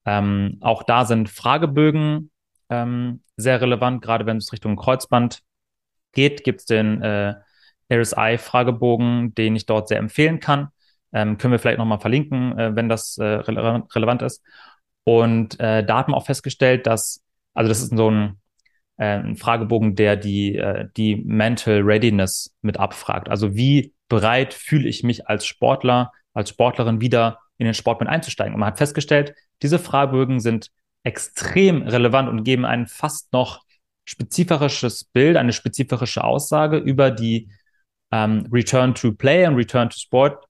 [0.06, 2.32] Ähm, auch da sind Fragebögen
[2.70, 5.42] ähm, sehr relevant, gerade wenn es Richtung Kreuzband
[6.14, 7.36] geht, gibt es den äh,
[7.92, 10.70] RSI-Fragebogen, den ich dort sehr empfehlen kann.
[11.14, 14.42] Ähm, können wir vielleicht nochmal verlinken, äh, wenn das äh, rele relevant ist.
[15.04, 17.22] Und äh, da hat man auch festgestellt, dass,
[17.54, 18.40] also das ist so ein,
[19.02, 23.30] äh, ein Fragebogen, der die, äh, die Mental Readiness mit abfragt.
[23.30, 28.10] Also wie bereit fühle ich mich als Sportler, als Sportlerin wieder in den Sport mit
[28.10, 28.54] einzusteigen.
[28.54, 29.34] Und man hat festgestellt,
[29.64, 30.70] diese Fragebögen sind
[31.04, 33.64] extrem relevant und geben ein fast noch
[34.06, 37.50] spezifisches Bild, eine spezifische Aussage über die
[38.12, 40.46] ähm, Return to Play und Return to Sport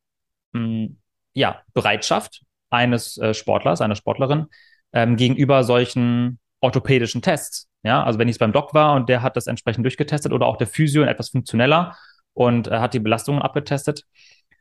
[0.52, 0.98] mh, hm,
[1.34, 4.48] ja, Bereitschaft eines äh, Sportlers, einer Sportlerin
[4.92, 7.70] ähm, gegenüber solchen orthopädischen Tests.
[7.84, 10.46] Ja, also wenn ich es beim Doc war und der hat das entsprechend durchgetestet oder
[10.46, 11.96] auch der Physio etwas funktioneller
[12.34, 14.06] und äh, hat die Belastungen abgetestet,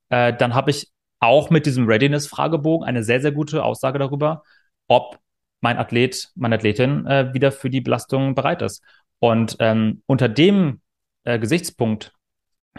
[0.08, 4.42] äh, dann habe ich auch mit diesem Readiness-Fragebogen eine sehr, sehr gute Aussage darüber,
[4.88, 5.18] ob
[5.60, 8.82] mein Athlet, meine Athletin äh, wieder für die Belastung bereit ist.
[9.18, 10.80] Und ähm, unter dem
[11.24, 12.14] äh, Gesichtspunkt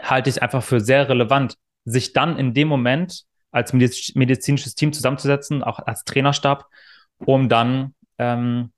[0.00, 5.62] halte ich einfach für sehr relevant, sich dann in dem Moment als medizinisches Team zusammenzusetzen,
[5.62, 6.66] auch als Trainerstab,
[7.18, 8.72] um dann ähm,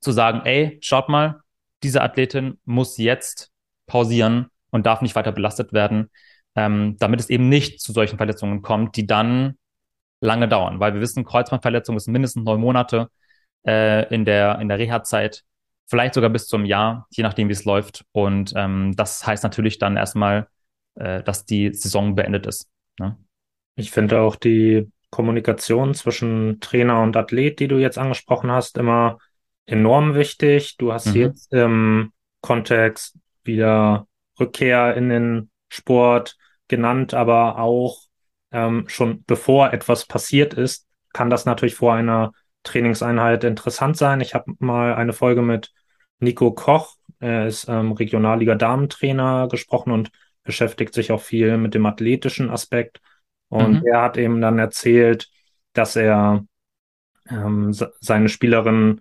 [0.00, 1.40] zu sagen, ey, schaut mal,
[1.82, 3.50] diese Athletin muss jetzt
[3.86, 6.10] pausieren und darf nicht weiter belastet werden,
[6.54, 9.56] ähm, damit es eben nicht zu solchen Verletzungen kommt, die dann
[10.20, 13.08] lange dauern, weil wir wissen, Kreuzbandverletzung ist mindestens neun Monate
[13.66, 15.44] äh, in der, in der Reha-Zeit,
[15.86, 18.04] vielleicht sogar bis zum Jahr, je nachdem, wie es läuft.
[18.12, 20.48] Und ähm, das heißt natürlich dann erstmal,
[20.94, 22.68] äh, dass die Saison beendet ist.
[22.98, 23.16] Ne?
[23.76, 29.18] Ich finde auch die Kommunikation zwischen Trainer und Athlet, die du jetzt angesprochen hast, immer
[29.66, 30.76] enorm wichtig.
[30.78, 31.16] Du hast mhm.
[31.16, 34.06] jetzt im Kontext wieder
[34.38, 36.36] Rückkehr in den Sport
[36.68, 38.00] genannt, aber auch
[38.52, 44.20] ähm, schon bevor etwas passiert ist, kann das natürlich vor einer Trainingseinheit interessant sein.
[44.20, 45.72] Ich habe mal eine Folge mit
[46.18, 50.10] Nico Koch, er ist ähm, Regionalliga Damentrainer gesprochen und
[50.42, 53.00] beschäftigt sich auch viel mit dem athletischen Aspekt.
[53.48, 53.86] Und mhm.
[53.86, 55.28] er hat eben dann erzählt,
[55.72, 56.44] dass er
[57.28, 59.00] ähm, seine Spielerin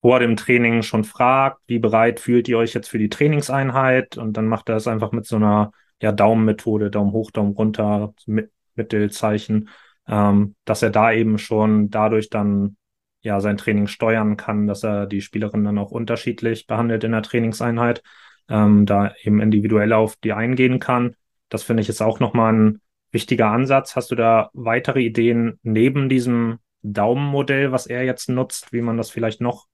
[0.00, 4.16] vor dem Training schon fragt, wie bereit fühlt ihr euch jetzt für die Trainingseinheit?
[4.16, 8.14] Und dann macht er es einfach mit so einer ja, Daumenmethode, Daumen hoch, Daumen runter,
[8.26, 9.68] mit, Mittelzeichen,
[10.08, 12.76] ähm, dass er da eben schon dadurch dann
[13.22, 17.22] ja sein Training steuern kann, dass er die Spielerin dann auch unterschiedlich behandelt in der
[17.22, 18.02] Trainingseinheit,
[18.48, 21.14] ähm, da eben individuell auf die eingehen kann.
[21.50, 22.80] Das finde ich ist auch nochmal ein
[23.12, 23.96] wichtiger Ansatz.
[23.96, 29.10] Hast du da weitere Ideen neben diesem Daumenmodell, was er jetzt nutzt, wie man das
[29.10, 29.66] vielleicht noch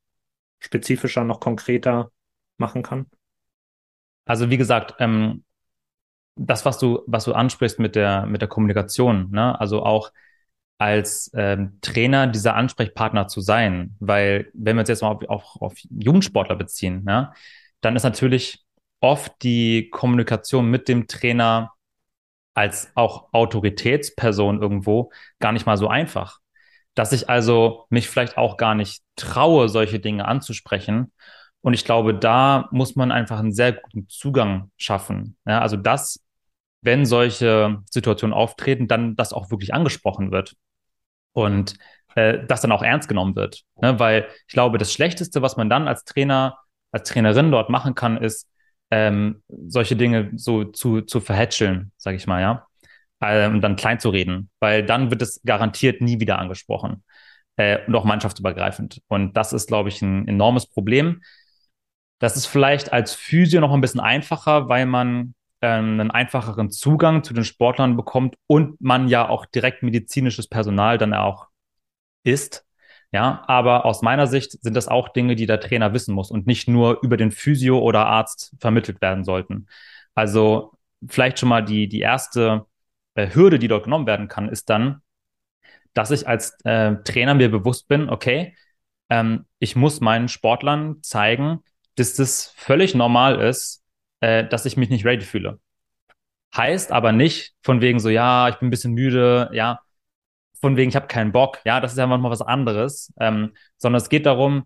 [0.58, 2.10] spezifischer, noch konkreter
[2.58, 3.06] machen kann?
[4.24, 5.44] Also wie gesagt, ähm,
[6.34, 9.58] das, was du, was du ansprichst mit der, mit der Kommunikation, ne?
[9.58, 10.10] also auch
[10.78, 13.96] als ähm, Trainer dieser Ansprechpartner zu sein.
[13.98, 17.32] Weil wenn wir uns jetzt mal auf, auf, auf Jugendsportler beziehen, ne,
[17.80, 18.64] dann ist natürlich
[19.00, 21.72] oft die Kommunikation mit dem Trainer
[22.54, 26.40] als auch Autoritätsperson irgendwo gar nicht mal so einfach.
[26.96, 31.12] Dass ich also mich vielleicht auch gar nicht traue, solche Dinge anzusprechen.
[31.60, 35.36] Und ich glaube, da muss man einfach einen sehr guten Zugang schaffen.
[35.46, 36.20] Ja, also das,
[36.80, 40.56] wenn solche Situationen auftreten, dann das auch wirklich angesprochen wird
[41.32, 41.76] und
[42.16, 43.62] äh, das dann auch ernst genommen wird.
[43.80, 43.98] Ne?
[44.00, 46.58] Weil ich glaube, das Schlechteste, was man dann als Trainer,
[46.90, 48.48] als Trainerin dort machen kann, ist,
[48.90, 52.66] ähm, solche Dinge so zu, zu verhätscheln, sage ich mal, ja.
[53.20, 57.02] Ähm, dann klein zu reden, weil dann wird es garantiert nie wieder angesprochen.
[57.56, 59.00] Äh, und auch mannschaftsübergreifend.
[59.08, 61.22] Und das ist, glaube ich, ein enormes Problem.
[62.18, 67.24] Das ist vielleicht als Physio noch ein bisschen einfacher, weil man ähm, einen einfacheren Zugang
[67.24, 71.48] zu den Sportlern bekommt und man ja auch direkt medizinisches Personal dann auch
[72.24, 72.66] ist.
[73.12, 76.46] Ja, aber aus meiner Sicht sind das auch Dinge, die der Trainer wissen muss und
[76.46, 79.66] nicht nur über den Physio oder Arzt vermittelt werden sollten.
[80.14, 80.72] Also
[81.08, 82.66] vielleicht schon mal die, die erste
[83.16, 85.02] äh, Hürde, die dort genommen werden kann, ist dann,
[85.94, 88.54] dass ich als äh, Trainer mir bewusst bin, okay,
[89.08, 91.60] ähm, ich muss meinen Sportlern zeigen,
[91.96, 93.82] dass das völlig normal ist,
[94.20, 95.60] äh, dass ich mich nicht ready fühle.
[96.56, 99.80] Heißt aber nicht von wegen so, ja, ich bin ein bisschen müde, ja,
[100.60, 104.00] von wegen, ich habe keinen Bock, ja, das ist ja manchmal was anderes, ähm, sondern
[104.00, 104.64] es geht darum,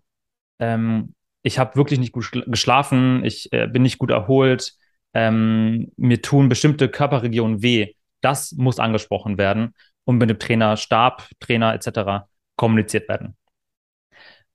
[0.59, 4.73] ähm, ich habe wirklich nicht gut geschlafen, ich äh, bin nicht gut erholt,
[5.13, 7.93] ähm, mir tun bestimmte Körperregionen weh.
[8.21, 9.73] Das muss angesprochen werden
[10.05, 12.27] und mit dem Trainer, Stab, Trainer etc.
[12.55, 13.35] kommuniziert werden.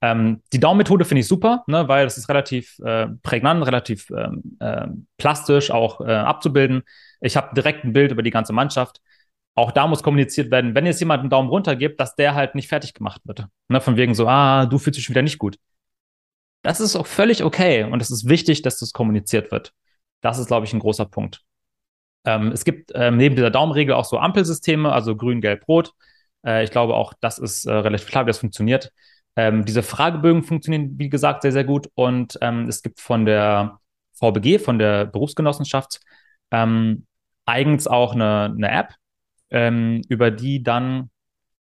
[0.03, 4.57] Ähm, die Daumenmethode finde ich super, ne, weil das ist relativ äh, prägnant, relativ ähm,
[4.61, 6.83] äh, plastisch auch äh, abzubilden.
[7.21, 9.01] Ich habe direkt ein Bild über die ganze Mannschaft.
[9.55, 12.55] Auch da muss kommuniziert werden, wenn jetzt jemand einen Daumen runter gibt, dass der halt
[12.55, 13.47] nicht fertig gemacht wird.
[13.69, 15.57] Ne, von wegen so, ah, du fühlst dich wieder nicht gut.
[16.63, 19.73] Das ist auch völlig okay und es ist wichtig, dass das kommuniziert wird.
[20.21, 21.46] Das ist, glaube ich, ein großer Punkt.
[22.27, 25.93] Ähm, es gibt ähm, neben dieser Daumenregel auch so Ampelsysteme, also grün, gelb, rot.
[26.45, 28.93] Äh, ich glaube auch, das ist äh, relativ klar, wie das funktioniert.
[29.37, 31.89] Ähm, diese Fragebögen funktionieren, wie gesagt, sehr, sehr gut.
[31.95, 33.79] Und ähm, es gibt von der
[34.15, 36.01] VBG, von der Berufsgenossenschaft,
[36.51, 37.07] ähm,
[37.45, 38.95] eigens auch eine, eine App,
[39.51, 41.11] ähm, über die dann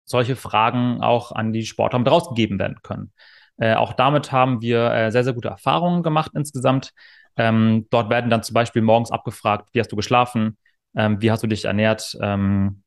[0.06, 3.14] solche Fragen auch an die Sportler mit rausgegeben werden können.
[3.58, 6.94] Äh, auch damit haben wir äh, sehr, sehr gute Erfahrungen gemacht insgesamt.
[7.38, 10.58] Ähm, dort werden dann zum Beispiel morgens abgefragt, wie hast du geschlafen,
[10.96, 12.84] ähm, wie hast du dich ernährt, ähm,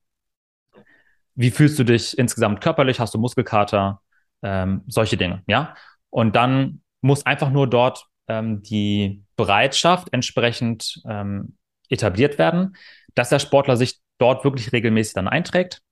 [1.35, 4.01] wie fühlst du dich insgesamt körperlich, hast du Muskelkater,
[4.43, 5.75] ähm, solche Dinge, ja.
[6.11, 11.57] Und dann muss einfach nur dort ähm, die Bereitschaft entsprechend ähm,
[11.89, 12.77] etabliert werden,
[13.15, 15.83] dass der Sportler sich dort wirklich regelmäßig dann einträgt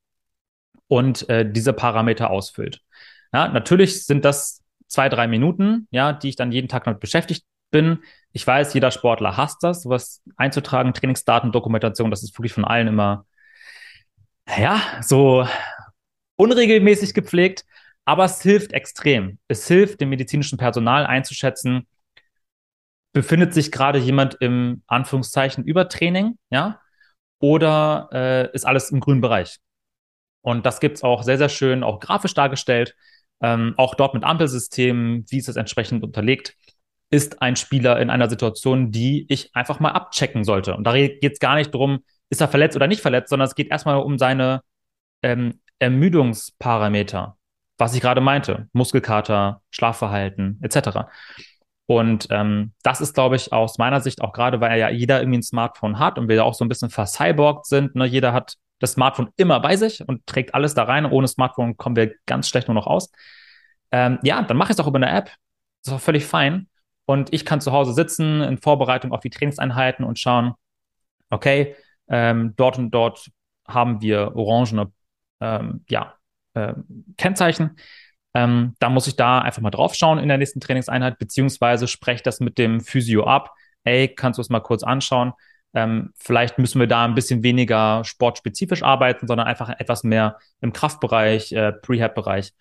[0.87, 2.81] und äh, diese Parameter ausfüllt.
[3.33, 7.45] Ja, natürlich sind das zwei, drei Minuten, ja, die ich dann jeden Tag damit beschäftigt
[7.73, 7.99] bin.
[8.33, 12.87] Ich weiß, jeder Sportler hasst das, sowas einzutragen, Trainingsdaten, Dokumentation, das ist wirklich von allen
[12.87, 13.27] immer,
[14.59, 15.47] ja, so
[16.37, 17.65] unregelmäßig gepflegt.
[18.05, 19.39] Aber es hilft extrem.
[19.49, 21.87] Es hilft dem medizinischen Personal einzuschätzen,
[23.13, 26.81] befindet sich gerade jemand im Anführungszeichen Übertraining, ja,
[27.41, 29.59] oder äh, ist alles im grünen Bereich.
[30.43, 32.97] Und das gibt es auch sehr, sehr schön, auch grafisch dargestellt,
[33.41, 36.57] ähm, auch dort mit Ampelsystemen, wie ist es entsprechend unterlegt,
[37.13, 40.75] ist ein Spieler in einer Situation, die ich einfach mal abchecken sollte.
[40.75, 43.55] Und da geht es gar nicht darum, ist er verletzt oder nicht verletzt, sondern es
[43.55, 44.63] geht erstmal um seine
[45.23, 47.37] ähm, Ermüdungsparameter
[47.83, 51.09] was ich gerade meinte, Muskelkater, Schlafverhalten etc.
[51.87, 55.39] Und ähm, das ist, glaube ich, aus meiner Sicht auch gerade, weil ja jeder irgendwie
[55.39, 57.97] ein Smartphone hat und wir ja auch so ein bisschen vercyborgt sind.
[57.97, 58.07] Ne?
[58.07, 61.07] Jeder hat das Smartphone immer bei sich und trägt alles da rein.
[61.07, 63.11] Ohne Smartphone kommen wir ganz schlecht nur noch aus.
[63.91, 65.27] Ähm, ja, dann mache ich es auch über eine App.
[65.83, 66.69] Das ist auch völlig fein.
[67.07, 70.55] Und ich kann zu Hause sitzen in Vorbereitung auf die Trainingseinheiten und schauen,
[71.31, 71.75] okay,
[72.09, 73.31] ähm, dort und dort
[73.67, 74.93] haben wir orangene
[75.41, 76.15] ähm, ja,
[76.55, 76.75] äh,
[77.17, 77.77] Kennzeichen.
[78.35, 82.23] Ähm, da muss ich da einfach mal drauf schauen in der nächsten Trainingseinheit, beziehungsweise spreche
[82.23, 83.51] das mit dem Physio ab.
[83.85, 85.33] Ey, kannst du es mal kurz anschauen?
[85.75, 90.73] Ähm, vielleicht müssen wir da ein bisschen weniger sportspezifisch arbeiten, sondern einfach etwas mehr im
[90.73, 92.53] Kraftbereich, äh, Prehab-Bereich.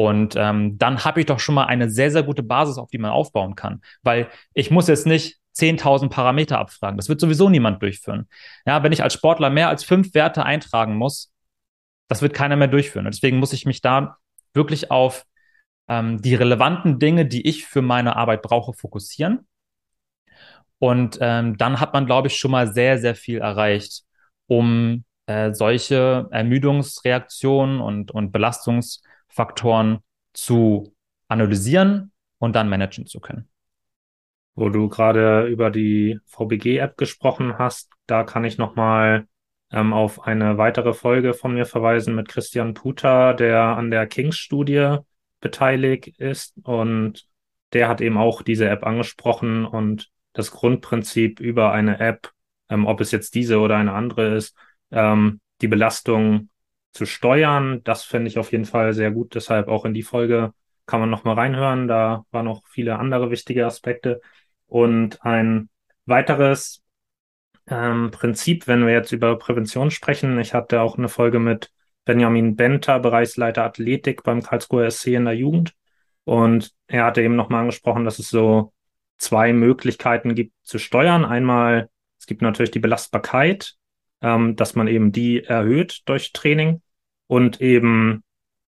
[0.00, 2.96] Und ähm, dann habe ich doch schon mal eine sehr, sehr gute Basis, auf die
[2.96, 3.82] man aufbauen kann.
[4.02, 6.96] Weil ich muss jetzt nicht 10.000 Parameter abfragen.
[6.96, 8.26] Das wird sowieso niemand durchführen.
[8.64, 11.30] Ja, wenn ich als Sportler mehr als fünf Werte eintragen muss,
[12.08, 13.04] das wird keiner mehr durchführen.
[13.04, 14.16] Und deswegen muss ich mich da
[14.54, 15.26] wirklich auf
[15.86, 19.46] ähm, die relevanten Dinge, die ich für meine Arbeit brauche, fokussieren.
[20.78, 24.04] Und ähm, dann hat man, glaube ich, schon mal sehr, sehr viel erreicht,
[24.46, 28.32] um äh, solche Ermüdungsreaktionen und, und
[29.30, 29.98] Belastungsfaktoren
[30.32, 30.94] zu
[31.28, 33.48] analysieren und dann managen zu können.
[34.54, 39.26] Wo du gerade über die VBG-App gesprochen hast, da kann ich nochmal
[39.70, 44.98] ähm, auf eine weitere Folge von mir verweisen mit Christian Puter, der an der Kings-Studie
[45.40, 46.54] beteiligt ist.
[46.64, 47.26] Und
[47.72, 52.30] der hat eben auch diese App angesprochen und das Grundprinzip über eine App,
[52.68, 54.56] ähm, ob es jetzt diese oder eine andere ist,
[54.90, 56.50] ähm, die Belastung
[56.92, 57.82] zu steuern.
[57.84, 59.34] Das finde ich auf jeden Fall sehr gut.
[59.34, 60.52] Deshalb auch in die Folge
[60.86, 61.88] kann man nochmal reinhören.
[61.88, 64.20] Da waren noch viele andere wichtige Aspekte.
[64.66, 65.68] Und ein
[66.06, 66.82] weiteres
[67.68, 70.38] ähm, Prinzip, wenn wir jetzt über Prävention sprechen.
[70.38, 71.70] Ich hatte auch eine Folge mit
[72.04, 75.74] Benjamin Benter, Bereichsleiter Athletik beim Karlsruher SC in der Jugend.
[76.24, 78.72] Und er hatte eben nochmal angesprochen, dass es so
[79.16, 81.24] zwei Möglichkeiten gibt zu steuern.
[81.24, 83.76] Einmal, es gibt natürlich die Belastbarkeit,
[84.22, 86.82] ähm, dass man eben die erhöht durch Training
[87.26, 88.22] und eben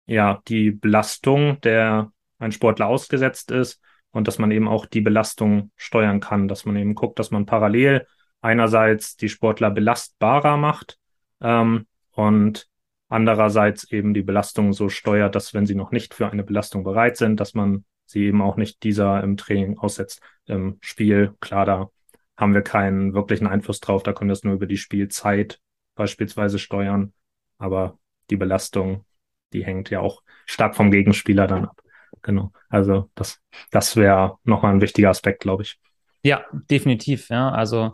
[0.06, 3.82] ja die Belastung, der ein Sportler ausgesetzt ist
[4.12, 7.46] und dass man eben auch die Belastung steuern kann, dass man eben guckt, dass man
[7.46, 8.08] parallel
[8.42, 10.98] einerseits die Sportler belastbarer macht
[11.42, 12.68] ähm, und
[13.08, 17.18] andererseits eben die Belastung so steuert, dass wenn sie noch nicht für eine Belastung bereit
[17.18, 20.22] sind, dass man sie eben auch nicht dieser im Training aussetzt.
[20.46, 21.90] Im Spiel, klar, da
[22.38, 25.60] haben wir keinen wirklichen Einfluss drauf, da können wir es nur über die Spielzeit
[25.96, 27.14] beispielsweise steuern,
[27.58, 27.98] aber
[28.30, 29.06] die Belastung,
[29.54, 31.82] die hängt ja auch stark vom Gegenspieler dann ab.
[32.22, 32.52] Genau.
[32.70, 33.40] Also das,
[33.72, 35.80] das wäre nochmal ein wichtiger Aspekt, glaube ich.
[36.24, 37.30] Ja, definitiv.
[37.30, 37.92] Ja, also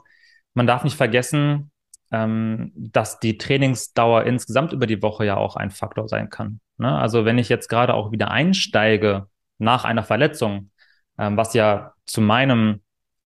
[0.53, 1.71] man darf nicht vergessen,
[2.11, 6.59] ähm, dass die Trainingsdauer insgesamt über die Woche ja auch ein Faktor sein kann.
[6.77, 6.97] Ne?
[6.97, 9.27] Also wenn ich jetzt gerade auch wieder einsteige
[9.57, 10.71] nach einer Verletzung,
[11.17, 12.81] ähm, was ja zu meinem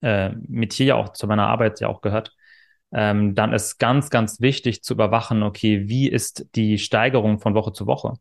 [0.03, 2.35] äh, Metier ja auch, zu meiner Arbeit ja auch gehört,
[2.93, 7.73] ähm, dann ist ganz, ganz wichtig zu überwachen, okay, wie ist die Steigerung von Woche
[7.73, 8.15] zu Woche?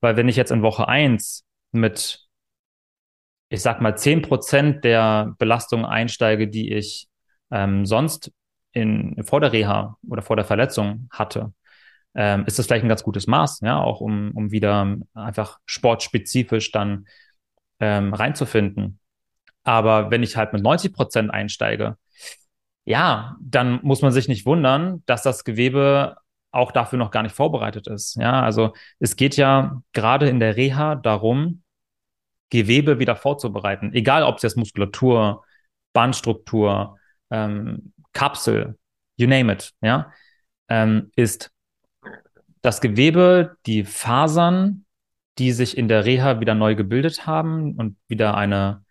[0.00, 2.28] Weil wenn ich jetzt in Woche eins mit,
[3.48, 7.08] ich sag mal, zehn Prozent der Belastung einsteige, die ich
[7.50, 8.32] ähm, sonst
[8.72, 11.52] in, vor der Reha oder vor der Verletzung hatte,
[12.14, 16.70] ähm, ist das vielleicht ein ganz gutes Maß, ja, auch um, um wieder einfach sportspezifisch
[16.70, 17.06] dann
[17.80, 19.00] ähm, reinzufinden.
[19.64, 21.96] Aber wenn ich halt mit 90 Prozent einsteige,
[22.84, 26.16] ja, dann muss man sich nicht wundern, dass das Gewebe
[26.50, 28.16] auch dafür noch gar nicht vorbereitet ist.
[28.16, 31.62] Ja, also es geht ja gerade in der Reha darum,
[32.50, 33.92] Gewebe wieder vorzubereiten.
[33.94, 35.44] Egal, ob es jetzt Muskulatur,
[35.92, 36.98] Bandstruktur,
[37.30, 38.78] ähm, Kapsel,
[39.16, 40.12] you name it, ja,
[40.68, 41.50] ähm, ist
[42.62, 44.84] das Gewebe, die Fasern,
[45.38, 48.83] die sich in der Reha wieder neu gebildet haben und wieder eine,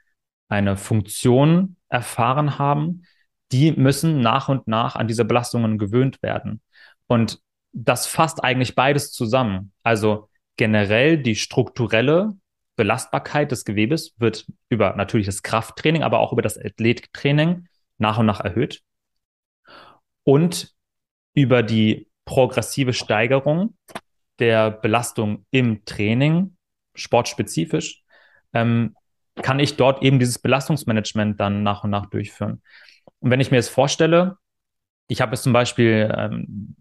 [0.54, 3.04] eine Funktion erfahren haben,
[3.52, 6.62] die müssen nach und nach an diese Belastungen gewöhnt werden.
[7.08, 7.39] Und
[7.72, 9.74] das fasst eigentlich beides zusammen.
[9.82, 12.30] Also generell die strukturelle
[12.76, 18.28] Belastbarkeit des Gewebes wird über natürlich das Krafttraining, aber auch über das Athletiktraining nach und
[18.28, 18.82] nach erhöht.
[20.24, 20.72] Und
[21.34, 23.76] über die progressive Steigerung
[24.38, 26.56] der Belastung im Training,
[26.94, 28.04] sportspezifisch,
[28.54, 28.96] ähm,
[29.41, 32.62] kann ich dort eben dieses Belastungsmanagement dann nach und nach durchführen.
[33.19, 34.38] Und wenn ich mir jetzt vorstelle,
[35.08, 36.76] ich habe jetzt zum Beispiel ähm,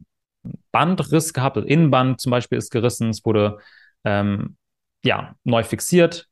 [0.70, 3.58] Bandriss gehabt, das Innenband zum Beispiel ist gerissen, es wurde
[4.04, 4.56] ähm,
[5.04, 6.28] ja neu fixiert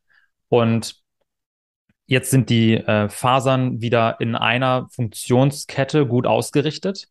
[0.49, 0.97] und
[2.07, 7.09] jetzt sind die äh, Fasern wieder in einer Funktionskette gut ausgerichtet,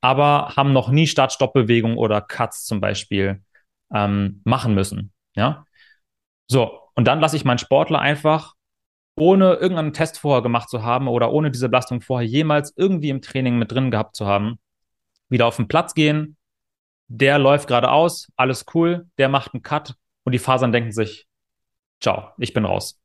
[0.00, 3.42] aber haben noch nie Start-Stopp-Bewegung oder Cuts zum Beispiel
[3.94, 5.12] ähm, machen müssen.
[5.34, 5.64] Ja,
[6.48, 8.54] so und dann lasse ich meinen Sportler einfach
[9.16, 13.20] ohne irgendeinen Test vorher gemacht zu haben oder ohne diese Belastung vorher jemals irgendwie im
[13.20, 14.58] Training mit drin gehabt zu haben,
[15.28, 16.36] wieder auf den Platz gehen.
[17.08, 21.26] Der läuft geradeaus, alles cool, der macht einen Cut und die Fasern denken sich,
[22.00, 23.00] ciao, ich bin raus.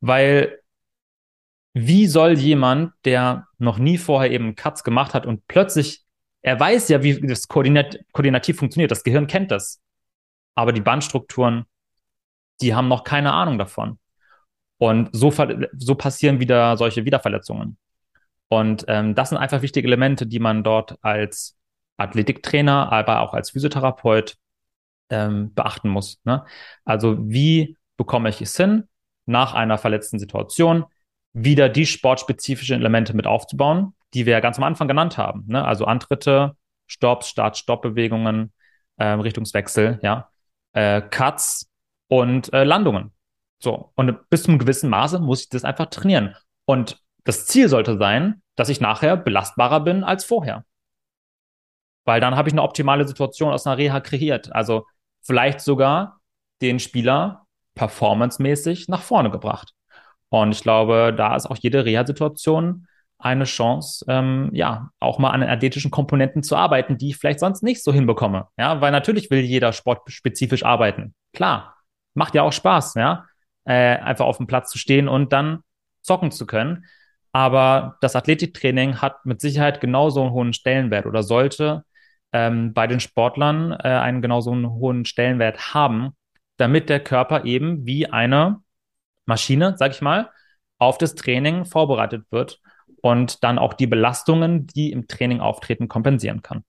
[0.00, 0.60] Weil
[1.74, 6.04] wie soll jemand, der noch nie vorher eben Cuts gemacht hat und plötzlich,
[6.42, 9.80] er weiß ja, wie das Koordinat koordinativ funktioniert, das Gehirn kennt das,
[10.54, 11.64] aber die Bandstrukturen,
[12.60, 13.98] die haben noch keine Ahnung davon.
[14.78, 15.32] Und so,
[15.76, 17.78] so passieren wieder solche Wiederverletzungen.
[18.48, 21.56] Und ähm, das sind einfach wichtige Elemente, die man dort als
[21.96, 24.36] Athletiktrainer, aber auch als Physiotherapeut
[25.10, 26.20] ähm, beachten muss.
[26.24, 26.44] Ne?
[26.84, 28.88] Also wie bekomme ich es hin,
[29.26, 30.84] nach einer verletzten Situation
[31.32, 35.44] wieder die sportspezifischen Elemente mit aufzubauen, die wir ja ganz am Anfang genannt haben.
[35.46, 35.62] Ne?
[35.64, 38.52] Also Antritte, Stopps, Start, Stoppbewegungen,
[38.96, 40.30] äh, Richtungswechsel, ja,
[40.72, 41.68] äh, Cuts
[42.08, 43.12] und äh, Landungen.
[43.60, 46.34] So, und bis zu einem gewissen Maße muss ich das einfach trainieren.
[46.64, 50.64] Und das Ziel sollte sein, dass ich nachher belastbarer bin als vorher.
[52.04, 54.54] Weil dann habe ich eine optimale Situation aus einer Reha kreiert.
[54.54, 54.86] Also
[55.22, 56.20] vielleicht sogar
[56.62, 59.74] den Spieler performancemäßig nach vorne gebracht.
[60.30, 62.86] Und ich glaube, da ist auch jede Reha-Situation
[63.18, 67.40] eine Chance, ähm, ja, auch mal an den athletischen Komponenten zu arbeiten, die ich vielleicht
[67.40, 68.46] sonst nicht so hinbekomme.
[68.56, 71.14] Ja, weil natürlich will jeder sportspezifisch arbeiten.
[71.32, 71.77] Klar,
[72.18, 73.24] macht ja auch Spaß, ja
[73.68, 75.60] äh, einfach auf dem Platz zu stehen und dann
[76.00, 76.86] zocken zu können.
[77.32, 81.84] Aber das Athletiktraining hat mit Sicherheit genauso einen hohen Stellenwert oder sollte
[82.32, 86.16] ähm, bei den Sportlern äh, einen genauso einen hohen Stellenwert haben,
[86.56, 88.60] damit der Körper eben wie eine
[89.26, 90.30] Maschine, sag ich mal,
[90.78, 92.60] auf das Training vorbereitet wird
[93.02, 96.64] und dann auch die Belastungen, die im Training auftreten, kompensieren kann.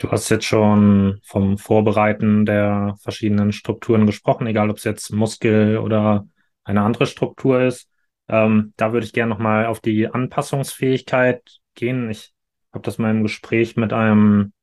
[0.00, 5.76] Du hast jetzt schon vom Vorbereiten der verschiedenen Strukturen gesprochen, egal ob es jetzt Muskel
[5.76, 6.26] oder
[6.64, 7.86] eine andere Struktur ist.
[8.26, 11.42] Ähm, da würde ich gerne nochmal auf die Anpassungsfähigkeit
[11.74, 12.08] gehen.
[12.08, 12.32] Ich
[12.72, 14.54] habe das mal im Gespräch mit einem,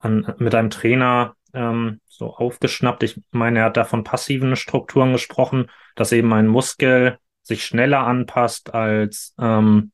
[0.00, 3.02] an, mit einem Trainer ähm, so aufgeschnappt.
[3.02, 8.00] Ich meine, er hat da von passiven Strukturen gesprochen, dass eben ein Muskel sich schneller
[8.00, 9.92] anpasst als ähm,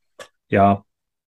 [0.49, 0.85] ja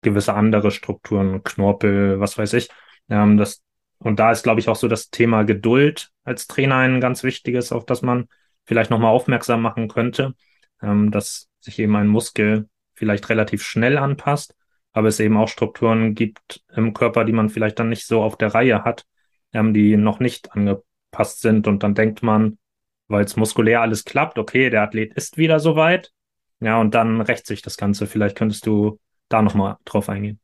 [0.02, 2.68] gewisse andere Strukturen, Knorpel, was weiß ich.
[3.08, 3.62] Ähm, das,
[3.98, 7.72] und da ist, glaube ich, auch so das Thema Geduld als Trainer ein ganz wichtiges,
[7.72, 8.28] auf das man
[8.64, 10.34] vielleicht nochmal aufmerksam machen könnte,
[10.82, 14.54] ähm, dass sich eben ein Muskel vielleicht relativ schnell anpasst,
[14.92, 18.36] aber es eben auch Strukturen gibt im Körper, die man vielleicht dann nicht so auf
[18.36, 19.06] der Reihe hat,
[19.52, 21.66] ähm, die noch nicht angepasst sind.
[21.66, 22.58] Und dann denkt man,
[23.06, 26.12] weil es muskulär alles klappt, okay, der Athlet ist wieder soweit.
[26.60, 28.06] Ja, und dann rächt sich das Ganze.
[28.06, 28.98] Vielleicht könntest du
[29.28, 30.40] da nochmal drauf eingehen.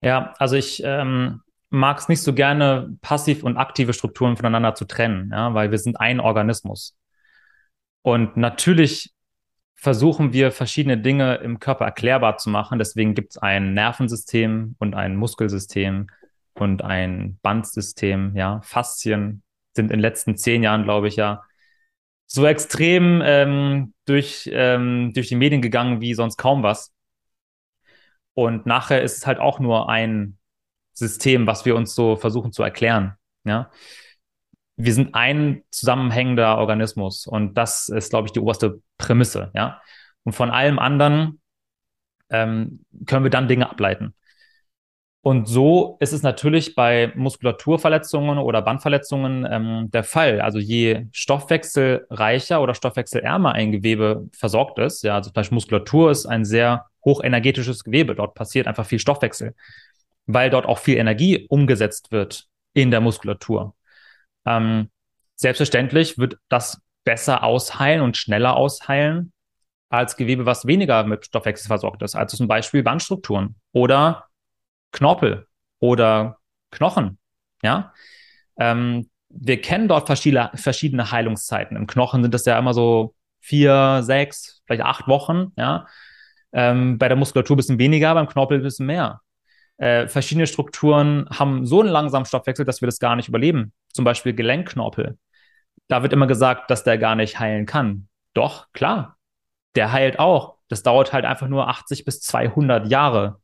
[0.00, 4.84] Ja, also ich ähm, mag es nicht so gerne, passiv und aktive Strukturen voneinander zu
[4.84, 6.96] trennen, ja, weil wir sind ein Organismus.
[8.02, 9.12] Und natürlich
[9.74, 12.78] versuchen wir verschiedene Dinge im Körper erklärbar zu machen.
[12.78, 16.08] Deswegen gibt es ein Nervensystem und ein Muskelsystem
[16.54, 18.36] und ein Bandsystem.
[18.36, 19.42] Ja, Faszien
[19.74, 21.42] sind in den letzten zehn Jahren, glaube ich, ja
[22.26, 26.92] so extrem ähm, durch, ähm, durch die Medien gegangen wie sonst kaum was.
[28.34, 30.38] Und nachher ist es halt auch nur ein
[30.92, 33.14] System, was wir uns so versuchen zu erklären.
[33.44, 33.70] Ja,
[34.76, 39.50] wir sind ein zusammenhängender Organismus und das ist, glaube ich, die oberste Prämisse.
[39.54, 39.80] Ja,
[40.24, 41.40] und von allem anderen
[42.30, 44.14] ähm, können wir dann Dinge ableiten.
[45.24, 50.40] Und so ist es natürlich bei Muskulaturverletzungen oder Bandverletzungen ähm, der Fall.
[50.40, 56.26] Also je stoffwechselreicher oder stoffwechselärmer ein Gewebe versorgt ist, ja, also zum Beispiel Muskulatur ist
[56.26, 58.16] ein sehr hochenergetisches Gewebe.
[58.16, 59.54] Dort passiert einfach viel Stoffwechsel,
[60.26, 63.74] weil dort auch viel Energie umgesetzt wird in der Muskulatur.
[64.46, 64.90] Ähm,
[65.36, 69.32] selbstverständlich wird das besser ausheilen und schneller ausheilen
[69.88, 74.26] als Gewebe, was weniger mit Stoffwechsel versorgt ist, also zum Beispiel Bandstrukturen oder
[74.92, 75.46] Knorpel
[75.80, 76.38] oder
[76.70, 77.18] Knochen.
[77.62, 77.92] Ja,
[78.58, 81.76] ähm, wir kennen dort verschiedene, verschiedene Heilungszeiten.
[81.76, 85.52] Im Knochen sind das ja immer so vier, sechs, vielleicht acht Wochen.
[85.56, 85.86] Ja,
[86.52, 89.20] ähm, bei der Muskulatur ein bisschen weniger, beim Knorpel ein bisschen mehr.
[89.78, 93.72] Äh, verschiedene Strukturen haben so einen langsamen Stoffwechsel, dass wir das gar nicht überleben.
[93.92, 95.18] Zum Beispiel Gelenkknorpel.
[95.88, 98.08] Da wird immer gesagt, dass der gar nicht heilen kann.
[98.34, 99.18] Doch, klar,
[99.74, 100.56] der heilt auch.
[100.68, 103.40] Das dauert halt einfach nur 80 bis 200 Jahre,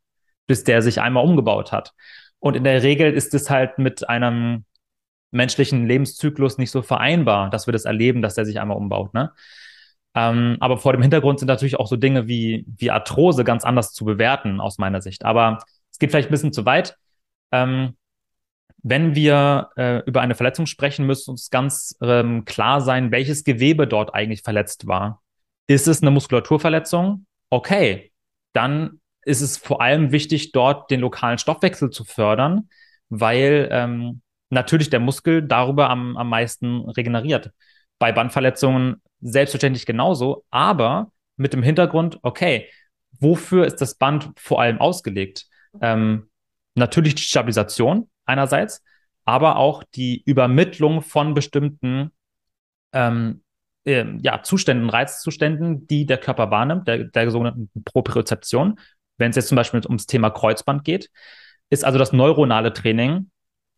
[0.47, 1.93] bis der sich einmal umgebaut hat.
[2.39, 4.65] Und in der Regel ist es halt mit einem
[5.31, 9.13] menschlichen Lebenszyklus nicht so vereinbar, dass wir das erleben, dass der sich einmal umbaut.
[9.13, 9.33] Ne?
[10.15, 13.93] Ähm, aber vor dem Hintergrund sind natürlich auch so Dinge wie, wie Arthrose ganz anders
[13.93, 15.25] zu bewerten, aus meiner Sicht.
[15.25, 15.59] Aber
[15.99, 16.97] es geht vielleicht ein bisschen zu weit.
[17.51, 17.97] Ähm,
[18.85, 23.89] wenn wir äh, über eine Verletzung sprechen, müsste uns ganz ähm, klar sein, welches Gewebe
[23.89, 25.21] dort eigentlich verletzt war.
[25.67, 27.27] Ist es eine Muskulaturverletzung?
[27.51, 28.13] Okay,
[28.53, 32.69] dann ist es vor allem wichtig, dort den lokalen Stoffwechsel zu fördern,
[33.09, 37.51] weil ähm, natürlich der Muskel darüber am, am meisten regeneriert.
[37.99, 42.69] Bei Bandverletzungen selbstverständlich genauso, aber mit dem Hintergrund, okay,
[43.19, 45.48] wofür ist das Band vor allem ausgelegt?
[45.81, 46.29] Ähm,
[46.75, 48.83] natürlich die Stabilisation einerseits,
[49.25, 52.13] aber auch die Übermittlung von bestimmten
[52.93, 53.43] ähm,
[53.85, 58.79] äh, ja, Zuständen, Reizzuständen, die der Körper wahrnimmt, der, der sogenannten Propriozeption
[59.19, 61.11] wenn es jetzt zum Beispiel ums Thema Kreuzband geht,
[61.71, 63.31] ist also das neuronale Training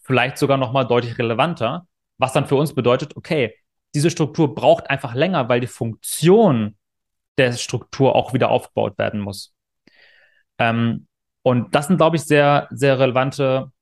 [0.03, 1.87] vielleicht sogar nochmal deutlich relevanter,
[2.19, 3.55] was dann für uns bedeutet, okay,
[3.95, 6.77] diese Struktur braucht einfach länger, weil die Funktion
[7.39, 9.55] der Struktur auch wieder aufgebaut werden muss.
[10.59, 11.07] Ähm,
[11.43, 13.73] und das sind, glaube ich, sehr, sehr relevante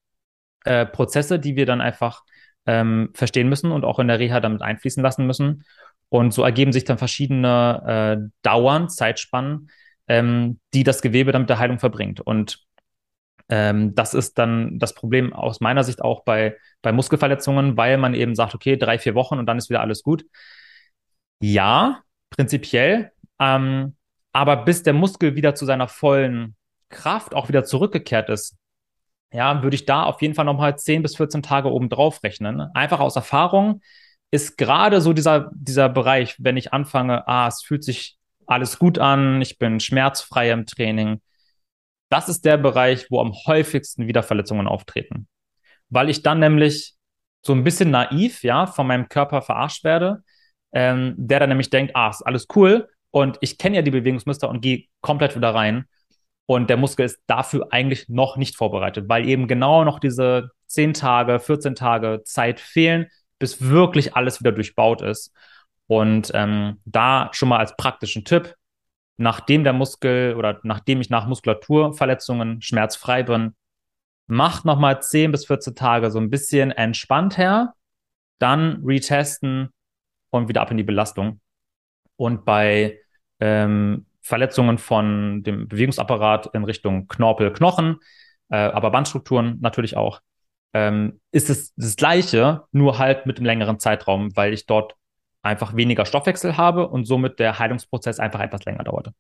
[0.64, 2.22] äh, Prozesse, die wir dann einfach
[2.66, 5.64] ähm, verstehen müssen und auch in der Reha damit einfließen lassen müssen.
[6.11, 9.70] Und so ergeben sich dann verschiedene äh, Dauern, Zeitspannen,
[10.06, 12.20] ähm, die das Gewebe dann mit der Heilung verbringt.
[12.20, 12.64] Und
[13.48, 18.14] ähm, das ist dann das Problem aus meiner Sicht auch bei, bei Muskelverletzungen, weil man
[18.14, 20.24] eben sagt, okay, drei, vier Wochen und dann ist wieder alles gut.
[21.40, 23.12] Ja, prinzipiell.
[23.38, 23.96] Ähm,
[24.32, 26.56] aber bis der Muskel wieder zu seiner vollen
[26.89, 28.57] Kraft auch wieder zurückgekehrt ist,
[29.32, 32.61] ja, würde ich da auf jeden Fall nochmal 10 bis 14 Tage oben drauf rechnen.
[32.74, 33.82] Einfach aus Erfahrung
[34.30, 38.16] ist gerade so dieser, dieser Bereich, wenn ich anfange, ah, es fühlt sich
[38.47, 41.20] alles gut an, ich bin schmerzfrei im Training.
[42.09, 45.28] Das ist der Bereich, wo am häufigsten Wiederverletzungen auftreten.
[45.91, 46.95] Weil ich dann nämlich
[47.43, 50.22] so ein bisschen naiv, ja, von meinem Körper verarscht werde,
[50.72, 54.49] ähm, der dann nämlich denkt, ah, ist alles cool und ich kenne ja die Bewegungsmuster
[54.49, 55.86] und gehe komplett wieder rein.
[56.51, 60.94] Und der Muskel ist dafür eigentlich noch nicht vorbereitet, weil eben genau noch diese 10
[60.94, 65.30] Tage, 14 Tage Zeit fehlen, bis wirklich alles wieder durchbaut ist.
[65.88, 68.55] Und ähm, da schon mal als praktischen Tipp,
[69.18, 73.55] nachdem der Muskel oder nachdem ich nach Muskulaturverletzungen schmerzfrei bin,
[74.26, 77.74] macht nochmal 10 bis 14 Tage so ein bisschen entspannt her,
[78.38, 79.68] dann retesten
[80.30, 81.42] und wieder ab in die Belastung.
[82.16, 83.01] Und bei
[83.38, 87.97] ähm, Verletzungen von dem Bewegungsapparat in Richtung Knorpel, Knochen,
[88.51, 90.20] äh, aber Bandstrukturen natürlich auch,
[90.74, 94.95] ähm, ist es das Gleiche, nur halt mit einem längeren Zeitraum, weil ich dort
[95.41, 99.12] einfach weniger Stoffwechsel habe und somit der Heilungsprozess einfach etwas länger dauerte.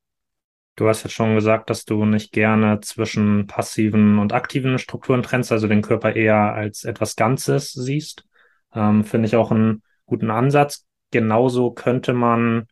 [0.76, 5.50] Du hast jetzt schon gesagt, dass du nicht gerne zwischen passiven und aktiven Strukturen trennst,
[5.50, 8.24] also den Körper eher als etwas Ganzes siehst.
[8.74, 10.86] Ähm, Finde ich auch einen guten Ansatz.
[11.10, 12.66] Genauso könnte man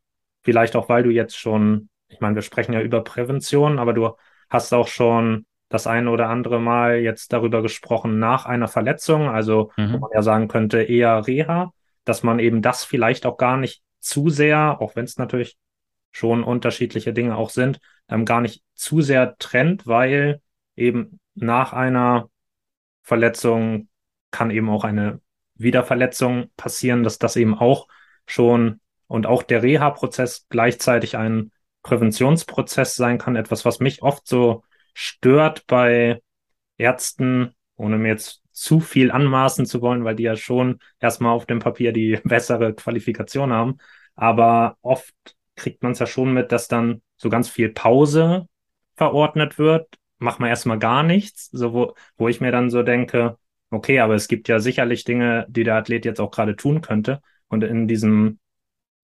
[0.45, 4.11] vielleicht auch, weil du jetzt schon, ich meine, wir sprechen ja über Prävention, aber du
[4.49, 9.73] hast auch schon das eine oder andere Mal jetzt darüber gesprochen nach einer Verletzung, also
[9.77, 9.95] mhm.
[9.95, 11.73] wo man ja sagen könnte, eher Reha
[12.07, 15.59] dass man eben das vielleicht auch gar nicht zu sehr, auch wenn es natürlich
[16.13, 20.41] schon unterschiedliche Dinge auch sind, ähm, gar nicht zu sehr trennt, weil
[20.77, 22.31] eben nach einer
[23.03, 23.89] Verletzung
[24.31, 25.21] kann eben auch eine
[25.57, 27.89] Wiederverletzung passieren, dass das eben auch
[28.25, 31.53] schon und auch der Reha-Prozess gleichzeitig ein
[31.87, 33.37] Präventionsprozess sein kann.
[33.37, 36.21] Etwas, was mich oft so stört bei
[36.79, 41.47] Ärzten, ohne mir jetzt zu viel anmaßen zu wollen, weil die ja schon erstmal auf
[41.47, 43.79] dem Papier die bessere Qualifikation haben.
[44.17, 45.15] Aber oft
[45.55, 48.49] kriegt man es ja schon mit, dass dann so ganz viel Pause
[48.97, 49.87] verordnet wird.
[50.19, 53.39] Mach mal erstmal gar nichts, so wo, wo ich mir dann so denke,
[53.71, 57.21] okay, aber es gibt ja sicherlich Dinge, die der Athlet jetzt auch gerade tun könnte.
[57.49, 58.41] Und in diesem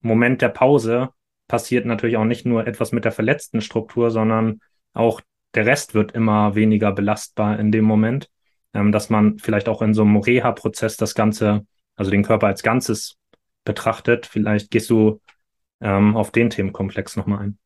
[0.00, 1.10] Moment der Pause
[1.52, 4.60] passiert natürlich auch nicht nur etwas mit der verletzten Struktur, sondern
[4.94, 5.20] auch
[5.52, 8.30] der Rest wird immer weniger belastbar in dem Moment,
[8.72, 12.62] ähm, dass man vielleicht auch in so einem Reha-Prozess das Ganze, also den Körper als
[12.62, 13.18] Ganzes
[13.64, 14.24] betrachtet.
[14.24, 15.20] Vielleicht gehst du
[15.82, 17.58] ähm, auf den Themenkomplex nochmal ein.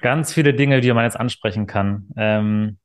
[0.00, 2.08] Ganz viele Dinge, die man jetzt ansprechen kann.
[2.16, 2.78] Ähm,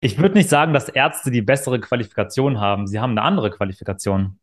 [0.00, 2.88] ich würde nicht sagen, dass Ärzte die bessere Qualifikation haben.
[2.88, 4.40] Sie haben eine andere Qualifikation.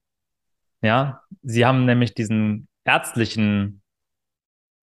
[0.82, 3.82] Ja, sie haben nämlich diesen ärztlichen,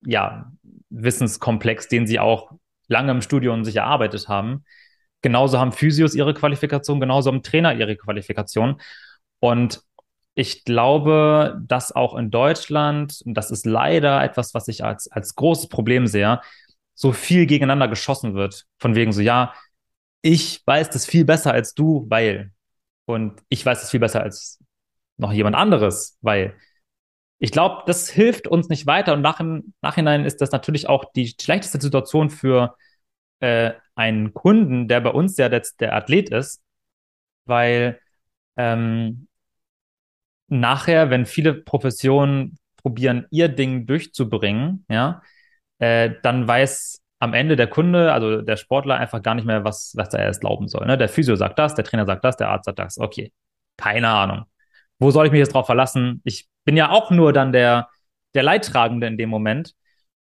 [0.04, 0.52] ja,
[0.90, 2.52] Wissenskomplex, den sie auch
[2.88, 4.64] lange im Studium sich erarbeitet haben.
[5.22, 8.80] Genauso haben Physios ihre Qualifikation, genauso haben Trainer ihre Qualifikation.
[9.38, 9.82] Und
[10.34, 15.34] ich glaube, dass auch in Deutschland, und das ist leider etwas, was ich als, als
[15.34, 16.40] großes Problem sehe,
[16.94, 18.66] so viel gegeneinander geschossen wird.
[18.78, 19.54] Von wegen so, ja,
[20.22, 22.52] ich weiß das viel besser als du, weil.
[23.06, 24.62] Und ich weiß es viel besser als
[25.16, 26.54] noch jemand anderes, weil.
[27.40, 29.14] Ich glaube, das hilft uns nicht weiter.
[29.14, 32.76] Und nach im Nachhinein ist das natürlich auch die schlechteste Situation für
[33.40, 36.62] äh, einen Kunden, der bei uns ja der, der Athlet ist,
[37.46, 37.98] weil
[38.56, 39.26] ähm,
[40.48, 45.22] nachher, wenn viele Professionen probieren, ihr Ding durchzubringen, ja,
[45.78, 49.92] äh, dann weiß am Ende der Kunde, also der Sportler, einfach gar nicht mehr, was,
[49.96, 50.86] was er erst glauben soll.
[50.86, 50.98] Ne?
[50.98, 52.98] Der Physio sagt das, der Trainer sagt das, der Arzt sagt das.
[52.98, 53.32] Okay,
[53.76, 54.44] keine Ahnung.
[55.00, 56.20] Wo soll ich mich jetzt drauf verlassen?
[56.24, 57.88] Ich bin ja auch nur dann der,
[58.34, 59.74] der Leidtragende in dem Moment.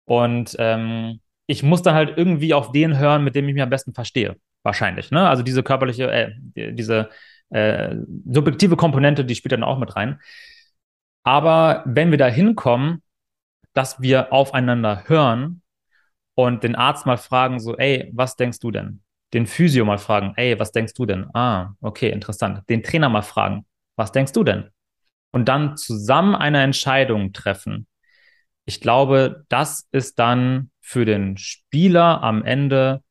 [0.06, 3.70] Und ähm, ich muss dann halt irgendwie auf den hören, mit dem ich mich am
[3.70, 4.38] besten verstehe.
[4.64, 5.12] Wahrscheinlich.
[5.12, 5.28] Ne?
[5.28, 7.10] Also diese körperliche, äh, diese
[7.50, 7.96] äh,
[8.26, 10.20] subjektive Komponente, die spielt dann auch mit rein.
[11.24, 13.04] Aber wenn wir da hinkommen,
[13.74, 15.62] dass wir aufeinander hören
[16.36, 19.02] und den Arzt mal fragen, so, ey, was denkst du denn?
[19.34, 21.28] Den Physio mal fragen, ey, was denkst du denn?
[21.34, 22.64] Ah, okay, interessant.
[22.70, 23.66] Den Trainer mal fragen,
[23.96, 24.70] was denkst du denn?
[25.32, 27.88] Und dann zusammen eine Entscheidung treffen.
[28.66, 33.04] Ich glaube, das ist dann für den Spieler am Ende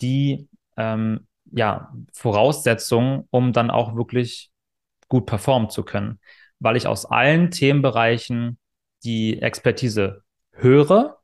[0.00, 4.50] die ähm, ja, Voraussetzung, um dann auch wirklich
[5.08, 6.18] gut performen zu können.
[6.58, 8.58] Weil ich aus allen Themenbereichen
[9.04, 10.22] die Expertise
[10.52, 11.18] höre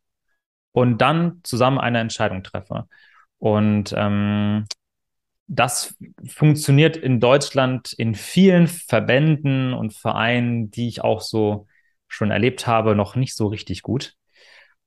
[0.73, 2.87] und dann zusammen eine Entscheidung treffe.
[3.39, 4.67] Und ähm,
[5.47, 5.95] das
[6.26, 11.66] funktioniert in Deutschland in vielen Verbänden und Vereinen, die ich auch so
[12.09, 14.14] schon erlebt habe, noch nicht so richtig gut.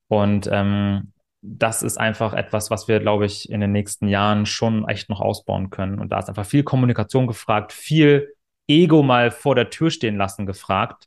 [0.07, 4.87] Und ähm, das ist einfach etwas, was wir, glaube ich, in den nächsten Jahren schon
[4.87, 5.99] echt noch ausbauen können.
[5.99, 8.33] Und da ist einfach viel Kommunikation gefragt, viel
[8.67, 11.05] Ego mal vor der Tür stehen lassen gefragt,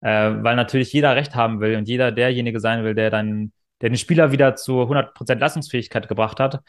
[0.00, 3.90] äh, weil natürlich jeder Recht haben will und jeder derjenige sein will, der dann der
[3.90, 6.60] den Spieler wieder zu 100% Leistungsfähigkeit gebracht hat.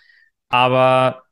[0.49, 1.23] Aber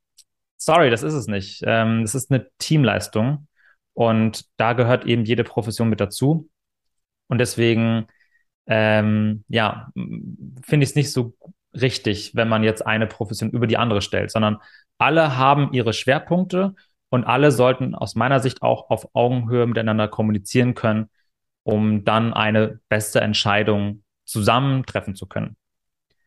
[0.58, 1.62] sorry, das ist es nicht.
[1.66, 3.48] Ähm, das ist eine Teamleistung
[3.94, 6.50] und da gehört eben jede Profession mit dazu.
[7.28, 8.08] Und deswegen,
[8.68, 11.36] ähm, ja, finde ich es nicht so
[11.74, 14.58] richtig, wenn man jetzt eine Profession über die andere stellt, sondern
[14.98, 16.76] alle haben ihre Schwerpunkte
[17.10, 21.10] und alle sollten aus meiner Sicht auch auf Augenhöhe miteinander kommunizieren können,
[21.64, 25.56] um dann eine beste Entscheidung zusammen treffen zu können.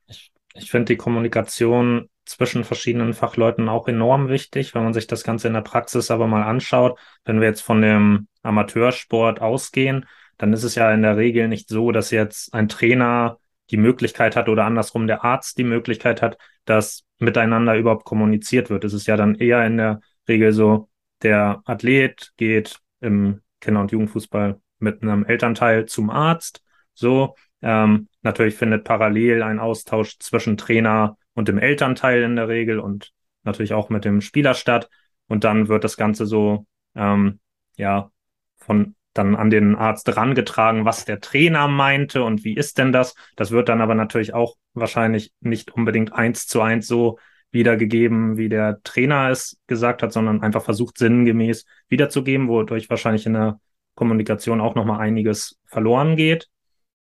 [0.07, 5.23] Ich, ich finde die Kommunikation zwischen verschiedenen Fachleuten auch enorm wichtig, wenn man sich das
[5.23, 6.99] Ganze in der Praxis aber mal anschaut.
[7.25, 10.07] Wenn wir jetzt von dem Amateursport ausgehen,
[10.39, 13.39] dann ist es ja in der Regel nicht so, dass jetzt ein Trainer
[13.71, 18.85] die Möglichkeit hat oder andersrum der Arzt die Möglichkeit hat, dass miteinander überhaupt kommuniziert wird.
[18.85, 20.89] Es ist ja dann eher in der Regel so,
[21.23, 26.63] der Athlet geht im Kinder- und Jugendfußball mit einem Elternteil zum Arzt.
[26.95, 32.81] So, ähm, natürlich findet parallel ein Austausch zwischen Trainer und dem Elternteil in der Regel
[32.81, 33.13] und
[33.45, 34.89] natürlich auch mit dem Spieler statt.
[35.29, 37.39] Und dann wird das Ganze so, ähm,
[37.77, 38.11] ja,
[38.57, 43.15] von dann an den Arzt rangetragen, was der Trainer meinte und wie ist denn das.
[43.37, 47.19] Das wird dann aber natürlich auch wahrscheinlich nicht unbedingt eins zu eins so
[47.51, 53.35] wiedergegeben, wie der Trainer es gesagt hat, sondern einfach versucht sinngemäß wiederzugeben, wodurch wahrscheinlich in
[53.35, 53.61] der
[53.95, 56.49] Kommunikation auch nochmal einiges verloren geht.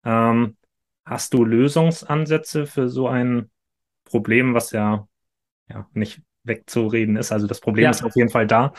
[0.05, 0.55] Ähm,
[1.05, 3.49] hast du Lösungsansätze für so ein
[4.05, 5.07] Problem, was ja,
[5.69, 7.31] ja nicht wegzureden ist?
[7.31, 7.89] Also das Problem ja.
[7.89, 8.73] ist auf jeden Fall da.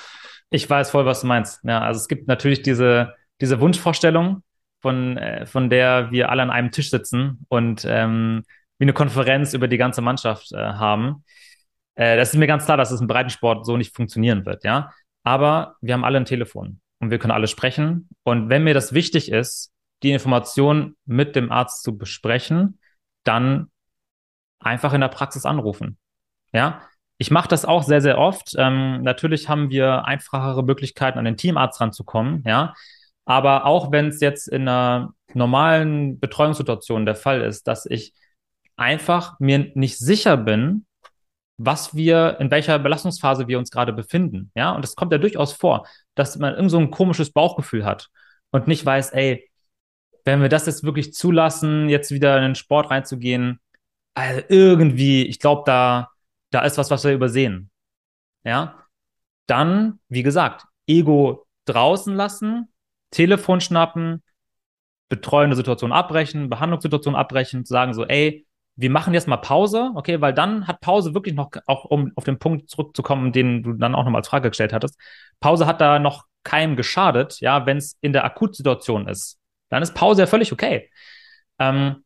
[0.50, 1.60] Ich weiß voll, was du meinst.
[1.64, 4.42] Ja, also es gibt natürlich diese, diese Wunschvorstellung,
[4.80, 8.44] von, äh, von der wir alle an einem Tisch sitzen und ähm,
[8.78, 11.24] wie eine Konferenz über die ganze Mannschaft äh, haben.
[11.96, 14.92] Äh, das ist mir ganz klar, dass es im Breitensport so nicht funktionieren wird, ja.
[15.24, 18.08] Aber wir haben alle ein Telefon und wir können alle sprechen.
[18.22, 19.72] Und wenn mir das wichtig ist,
[20.02, 22.78] die Information mit dem Arzt zu besprechen,
[23.24, 23.70] dann
[24.60, 25.98] einfach in der Praxis anrufen.
[26.52, 26.82] Ja,
[27.18, 28.54] ich mache das auch sehr, sehr oft.
[28.58, 32.42] Ähm, natürlich haben wir einfachere Möglichkeiten, an den Teamarzt ranzukommen.
[32.46, 32.74] Ja,
[33.24, 38.12] aber auch wenn es jetzt in einer normalen Betreuungssituation der Fall ist, dass ich
[38.76, 40.86] einfach mir nicht sicher bin,
[41.58, 44.50] was wir, in welcher Belastungsphase wir uns gerade befinden.
[44.54, 48.08] Ja, und es kommt ja durchaus vor, dass man irgend so ein komisches Bauchgefühl hat
[48.50, 49.48] und nicht weiß, ey,
[50.24, 53.60] wenn wir das jetzt wirklich zulassen, jetzt wieder in den Sport reinzugehen,
[54.16, 56.08] also irgendwie, ich glaube, da,
[56.50, 57.70] da ist was, was wir übersehen.
[58.44, 58.86] Ja,
[59.46, 62.72] dann, wie gesagt, Ego draußen lassen,
[63.10, 64.22] Telefon schnappen,
[65.08, 68.46] betreuende Situation abbrechen, Behandlungssituation abbrechen, sagen so, ey,
[68.76, 72.24] wir machen jetzt mal Pause, okay, weil dann hat Pause wirklich noch, auch um auf
[72.24, 74.98] den Punkt zurückzukommen, den du dann auch nochmal als Frage gestellt hattest,
[75.40, 79.38] Pause hat da noch keinem geschadet, ja, wenn es in der Akutsituation ist.
[79.68, 80.90] Dann ist Pause ja völlig okay.
[81.58, 82.04] Ähm,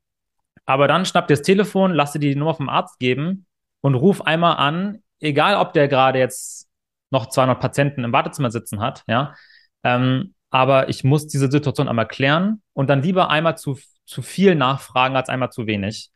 [0.66, 3.46] aber dann schnapp dir das Telefon, lass dir die Nummer vom Arzt geben
[3.80, 6.68] und ruf einmal an, egal ob der gerade jetzt
[7.10, 9.34] noch 200 Patienten im Wartezimmer sitzen hat, ja,
[9.82, 14.54] ähm, aber ich muss diese Situation einmal klären und dann lieber einmal zu, zu viel
[14.54, 16.10] nachfragen als einmal zu wenig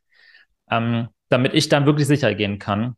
[0.70, 2.97] ähm, damit ich dann wirklich sicher gehen kann.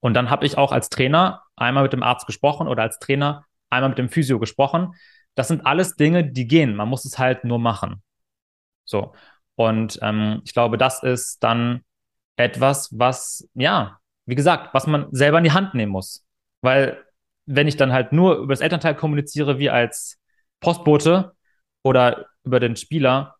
[0.00, 3.44] Und dann habe ich auch als Trainer einmal mit dem Arzt gesprochen oder als Trainer
[3.68, 4.94] einmal mit dem Physio gesprochen.
[5.34, 6.74] Das sind alles Dinge, die gehen.
[6.74, 8.02] Man muss es halt nur machen.
[8.84, 9.14] So.
[9.56, 11.82] Und ähm, ich glaube, das ist dann
[12.36, 16.24] etwas, was, ja, wie gesagt, was man selber in die Hand nehmen muss.
[16.62, 17.04] Weil
[17.46, 20.18] wenn ich dann halt nur über das Elternteil kommuniziere, wie als
[20.60, 21.32] Postbote
[21.82, 23.36] oder über den Spieler,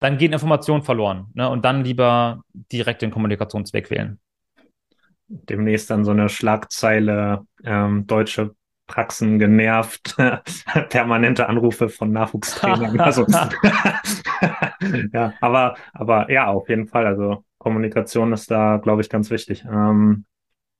[0.00, 1.26] dann gehen Informationen verloren.
[1.34, 1.48] Ne?
[1.48, 4.18] Und dann lieber direkt den Kommunikationsweg wählen.
[5.28, 8.54] Demnächst dann so eine Schlagzeile, ähm, deutsche
[8.86, 10.14] Praxen genervt,
[10.90, 13.00] permanente Anrufe von Nachwuchstrainern.
[13.00, 13.26] also,
[15.12, 17.06] ja, aber, aber ja, auf jeden Fall.
[17.06, 19.64] Also Kommunikation ist da, glaube ich, ganz wichtig.
[19.64, 20.24] Ähm,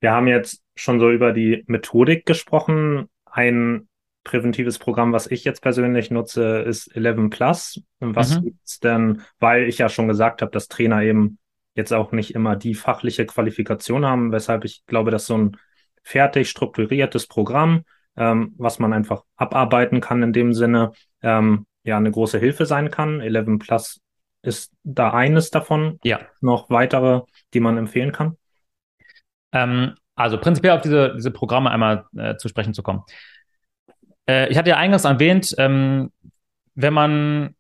[0.01, 3.09] wir haben jetzt schon so über die Methodik gesprochen.
[3.25, 3.89] Ein
[4.25, 7.83] präventives Programm, was ich jetzt persönlich nutze, ist 11 Plus.
[8.01, 8.45] Was mhm.
[8.45, 11.39] gibt's denn, weil ich ja schon gesagt habe, dass Trainer eben
[11.75, 15.57] jetzt auch nicht immer die fachliche Qualifikation haben, weshalb ich glaube, dass so ein
[16.03, 17.85] fertig strukturiertes Programm,
[18.17, 20.93] ähm, was man einfach abarbeiten kann in dem Sinne,
[21.23, 23.21] ähm, ja, eine große Hilfe sein kann.
[23.21, 24.01] 11 Plus
[24.43, 25.99] ist da eines davon.
[26.03, 26.21] Ja.
[26.41, 27.23] Noch weitere,
[27.53, 28.37] die man empfehlen kann?
[29.53, 33.03] Ähm, also prinzipiell auf diese, diese Programme einmal äh, zu sprechen zu kommen.
[34.29, 36.11] Äh, ich hatte ja eingangs erwähnt, ähm,
[36.75, 37.55] wenn man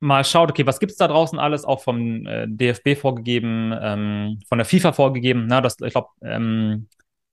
[0.00, 4.38] mal schaut, okay, was gibt es da draußen alles, auch vom äh, DFB vorgegeben, ähm,
[4.48, 5.46] von der FIFA vorgegeben.
[5.48, 6.88] Na, das, ich glaube, ähm,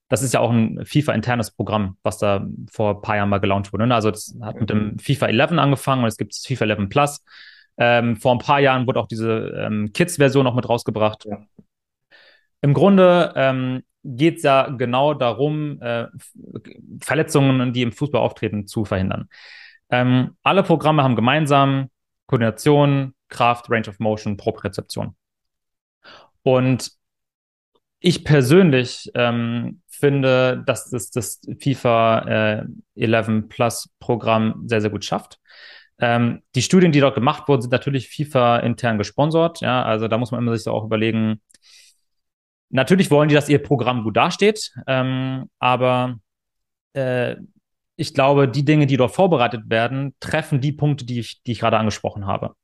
[0.09, 3.73] das ist ja auch ein FIFA-internes Programm, was da vor ein paar Jahren mal gelauncht
[3.73, 3.87] wurde.
[3.87, 3.95] Ne?
[3.95, 7.23] Also das hat mit dem FIFA 11 angefangen und es gibt FIFA 11 Plus.
[7.77, 11.25] Ähm, vor ein paar Jahren wurde auch diese ähm, Kids-Version noch mit rausgebracht.
[11.25, 11.39] Ja.
[12.61, 16.07] Im Grunde ähm, geht es ja genau darum, äh,
[17.01, 19.29] Verletzungen, die im Fußball auftreten, zu verhindern.
[19.89, 21.89] Ähm, alle Programme haben gemeinsam
[22.27, 25.15] Koordination, Kraft, Range of Motion, Propriozeption.
[26.43, 26.91] Und
[28.03, 35.05] ich persönlich ähm, finde, dass das, das FIFA äh, 11 Plus Programm sehr, sehr gut
[35.05, 35.39] schafft.
[35.99, 39.61] Ähm, die Studien, die dort gemacht wurden, sind natürlich FIFA intern gesponsert.
[39.61, 41.39] Ja, also da muss man immer sich auch überlegen,
[42.73, 46.17] Natürlich wollen die, dass ihr Programm gut dasteht, ähm, aber
[46.93, 47.35] äh,
[47.95, 51.59] ich glaube, die Dinge, die dort vorbereitet werden, treffen die Punkte, die ich, die ich
[51.59, 52.55] gerade angesprochen habe.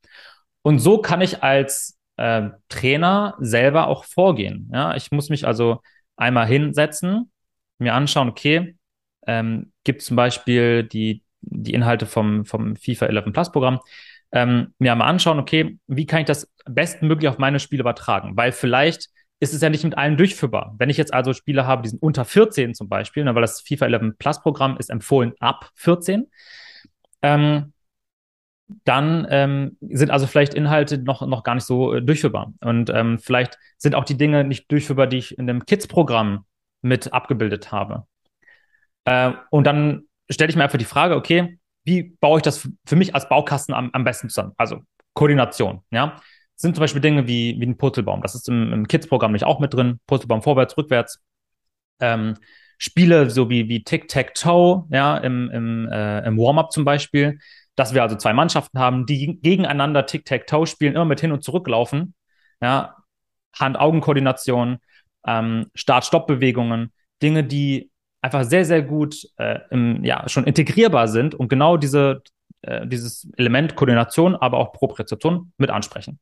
[0.64, 4.70] Und so kann ich als äh, Trainer selber auch vorgehen.
[4.74, 4.96] Ja?
[4.96, 5.82] Ich muss mich also
[6.18, 7.32] einmal hinsetzen,
[7.78, 8.76] mir anschauen, okay,
[9.26, 13.80] ähm, gibt zum Beispiel die, die Inhalte vom, vom FIFA 11 Plus Programm,
[14.34, 18.36] ähm, mir einmal anschauen, okay, wie kann ich das bestmöglich auf meine Spiele übertragen?
[18.36, 19.08] Weil vielleicht
[19.40, 20.76] ist es ja nicht mit allen durchführbar.
[20.78, 23.62] Wenn ich jetzt also Spiele habe, die sind unter 14 zum Beispiel, ne, weil das
[23.62, 26.30] FIFA 11 Plus Programm ist empfohlen ab 14,
[27.22, 27.72] ähm,
[28.86, 32.54] dann ähm, sind also vielleicht Inhalte noch, noch gar nicht so äh, durchführbar.
[32.62, 36.46] Und ähm, vielleicht sind auch die Dinge nicht durchführbar, die ich in dem Kids-Programm
[36.82, 38.06] mit abgebildet habe.
[39.06, 42.96] Äh, und dann stelle ich mir einfach die Frage, okay, wie baue ich das für
[42.96, 44.54] mich als Baukasten am, am besten zusammen?
[44.58, 44.82] Also
[45.14, 46.18] Koordination, ja.
[46.56, 48.22] Sind zum Beispiel Dinge wie, wie ein Purzelbaum.
[48.22, 50.00] Das ist im, im Kids-Programm nicht auch mit drin.
[50.08, 51.22] Purzelbaum vorwärts, rückwärts.
[52.02, 52.36] Ähm,
[52.78, 57.40] Spiele so wie, wie Tic-Tac-Toe, ja, im, im, äh, im Warm-up zum Beispiel,
[57.80, 61.66] dass wir also zwei Mannschaften haben, die gegeneinander Tic-Tac-Toe spielen, immer mit hin und zurück
[61.70, 62.14] laufen,
[62.62, 62.98] ja,
[63.58, 64.80] Hand-Augen-Koordination,
[65.26, 66.92] ähm, Start-Stopp-Bewegungen,
[67.24, 67.90] Dinge, die
[68.22, 72.22] einfach sehr, sehr gut äh, im, ja, schon integrierbar sind und genau diese,
[72.64, 76.20] äh, dieses Element Koordination, aber auch Propriozeption mit ansprechen.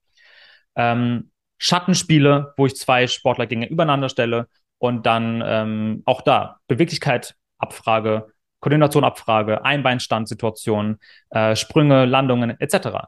[0.75, 4.47] Ähm, Schattenspiele, wo ich zwei Sportler gegeneinander stelle
[4.77, 8.27] und dann ähm, auch da Beweglichkeit abfrage,
[8.67, 10.99] Koordination abfrage, Einbeinstandsituationen,
[11.29, 13.07] äh, Sprünge, Landungen etc.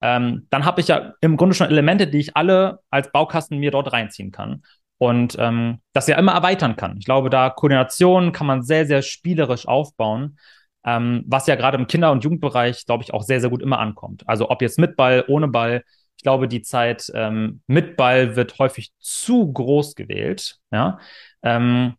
[0.00, 3.72] Ähm, dann habe ich ja im Grunde schon Elemente, die ich alle als Baukasten mir
[3.72, 4.62] dort reinziehen kann
[4.98, 6.98] und ähm, das ja immer erweitern kann.
[6.98, 10.38] Ich glaube, da Koordination kann man sehr, sehr spielerisch aufbauen,
[10.84, 13.80] ähm, was ja gerade im Kinder- und Jugendbereich, glaube ich, auch sehr, sehr gut immer
[13.80, 14.22] ankommt.
[14.28, 15.82] Also ob jetzt mit Ball, ohne Ball,
[16.16, 20.60] ich glaube, die Zeit ähm, mit Ball wird häufig zu groß gewählt.
[20.70, 21.00] Ja?
[21.42, 21.94] Ähm,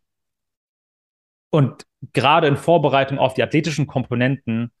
[1.50, 4.72] und gerade in Vorbereitung auf die athletischen Komponenten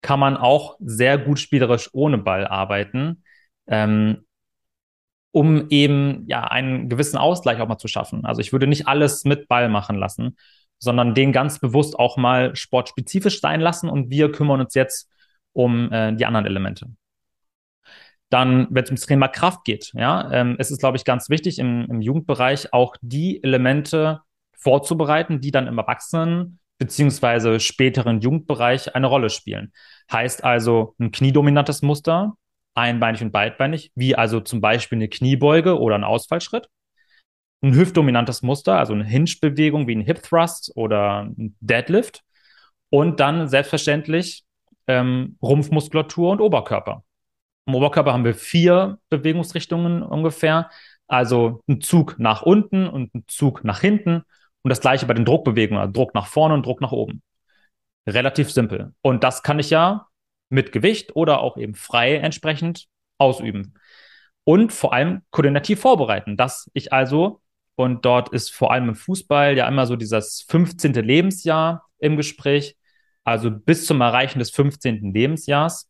[0.00, 3.22] kann man auch sehr gut spielerisch ohne Ball arbeiten.
[3.66, 4.24] Ähm,
[5.32, 8.24] um eben ja einen gewissen Ausgleich auch mal zu schaffen.
[8.24, 10.36] Also ich würde nicht alles mit Ball machen lassen,
[10.78, 15.10] sondern den ganz bewusst auch mal sportspezifisch sein lassen und wir kümmern uns jetzt
[15.52, 16.86] um äh, die anderen Elemente.
[18.28, 21.58] Dann, wenn es ums Thema Kraft geht, ja, ähm, es ist, glaube ich, ganz wichtig
[21.58, 24.20] im, im Jugendbereich auch die Elemente
[24.54, 29.72] vorzubereiten, die dann im Erwachsenen beziehungsweise späteren Jugendbereich eine Rolle spielen.
[30.10, 32.34] Heißt also ein kniedominantes Muster,
[32.74, 36.68] einbeinig und beidbeinig, wie also zum Beispiel eine Kniebeuge oder ein Ausfallschritt.
[37.62, 42.22] Ein hüftdominantes Muster, also eine Hinge-Bewegung wie ein Hip Thrust oder ein Deadlift.
[42.90, 44.44] Und dann selbstverständlich
[44.86, 47.04] ähm, Rumpfmuskulatur und Oberkörper.
[47.66, 50.70] Im Oberkörper haben wir vier Bewegungsrichtungen ungefähr.
[51.06, 54.22] Also ein Zug nach unten und ein Zug nach hinten.
[54.62, 57.22] Und das gleiche bei den Druckbewegungen, also Druck nach vorne und Druck nach oben.
[58.06, 58.94] Relativ simpel.
[59.02, 60.06] Und das kann ich ja
[60.48, 62.86] mit Gewicht oder auch eben frei entsprechend
[63.18, 63.74] ausüben.
[64.44, 67.40] Und vor allem koordinativ vorbereiten, dass ich also,
[67.76, 70.94] und dort ist vor allem im Fußball ja immer so dieses 15.
[70.94, 72.76] Lebensjahr im Gespräch,
[73.24, 75.12] also bis zum Erreichen des 15.
[75.12, 75.88] Lebensjahrs,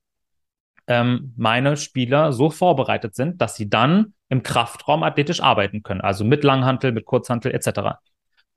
[0.86, 6.24] ähm, meine Spieler so vorbereitet sind, dass sie dann im Kraftraum athletisch arbeiten können, also
[6.24, 7.98] mit Langhantel, mit Kurzhantel etc.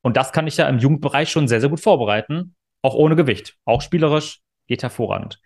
[0.06, 2.54] Und das kann ich ja im Jugendbereich schon sehr, sehr gut vorbereiten,
[2.84, 5.42] auch ohne Gewicht, auch spielerisch, geht hervorragend.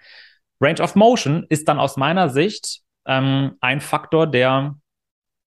[0.59, 4.75] Range of Motion ist dann aus meiner Sicht ähm, ein Faktor, der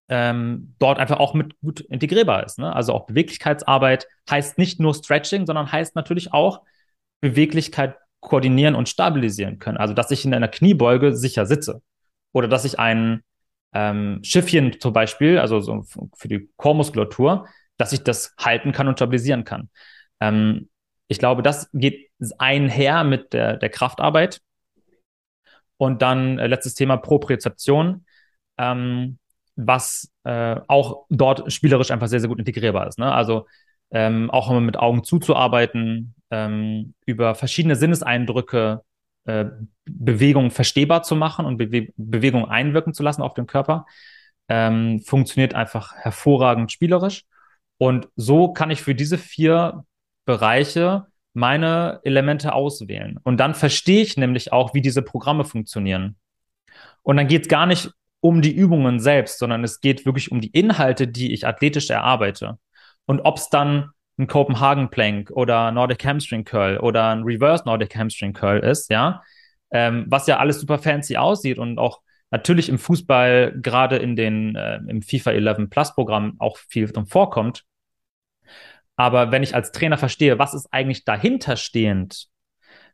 [0.08, 2.58] ähm, dort einfach auch mit gut integrierbar ist.
[2.58, 2.74] Ne?
[2.74, 6.62] Also auch Beweglichkeitsarbeit heißt nicht nur Stretching, sondern heißt natürlich auch
[7.20, 9.76] Beweglichkeit koordinieren und stabilisieren können.
[9.76, 11.82] Also dass ich in einer Kniebeuge sicher sitze
[12.32, 13.22] oder dass ich ein
[13.74, 15.84] ähm, Schiffchen zum Beispiel, also so
[16.16, 17.46] für die Chormuskulatur,
[17.76, 19.70] dass ich das halten kann und stabilisieren kann.
[20.20, 20.68] Ähm,
[21.08, 24.40] ich glaube, das geht einher mit der, der Kraftarbeit
[25.76, 28.06] und dann äh, letztes Thema Propriozeption,
[28.58, 29.18] ähm,
[29.56, 32.98] was äh, auch dort spielerisch einfach sehr, sehr gut integrierbar ist.
[32.98, 33.12] Ne?
[33.12, 33.46] Also
[33.90, 38.82] ähm, auch immer mit Augen zuzuarbeiten, ähm, über verschiedene Sinneseindrücke
[39.24, 39.46] äh,
[39.84, 43.86] Bewegung verstehbar zu machen und Bewe Bewegung einwirken zu lassen auf den Körper,
[44.48, 47.24] ähm, funktioniert einfach hervorragend spielerisch.
[47.83, 49.85] Und so kann ich für diese vier
[50.24, 53.18] Bereiche meine Elemente auswählen.
[53.24, 56.14] Und dann verstehe ich nämlich auch, wie diese Programme funktionieren.
[57.03, 60.41] Und dann geht es gar nicht um die Übungen selbst, sondern es geht wirklich um
[60.41, 62.57] die Inhalte, die ich athletisch erarbeite.
[63.07, 67.97] Und ob es dann ein Copenhagen Plank oder Nordic Hamstring Curl oder ein Reverse Nordic
[67.97, 69.24] Hamstring Curl ist, ja,
[69.72, 74.55] ähm, was ja alles super fancy aussieht und auch natürlich im Fußball, gerade in den,
[74.55, 77.64] äh, im FIFA 11 Plus Programm auch viel vorkommt.
[78.97, 82.26] Aber wenn ich als Trainer verstehe, was ist eigentlich dahinter stehend,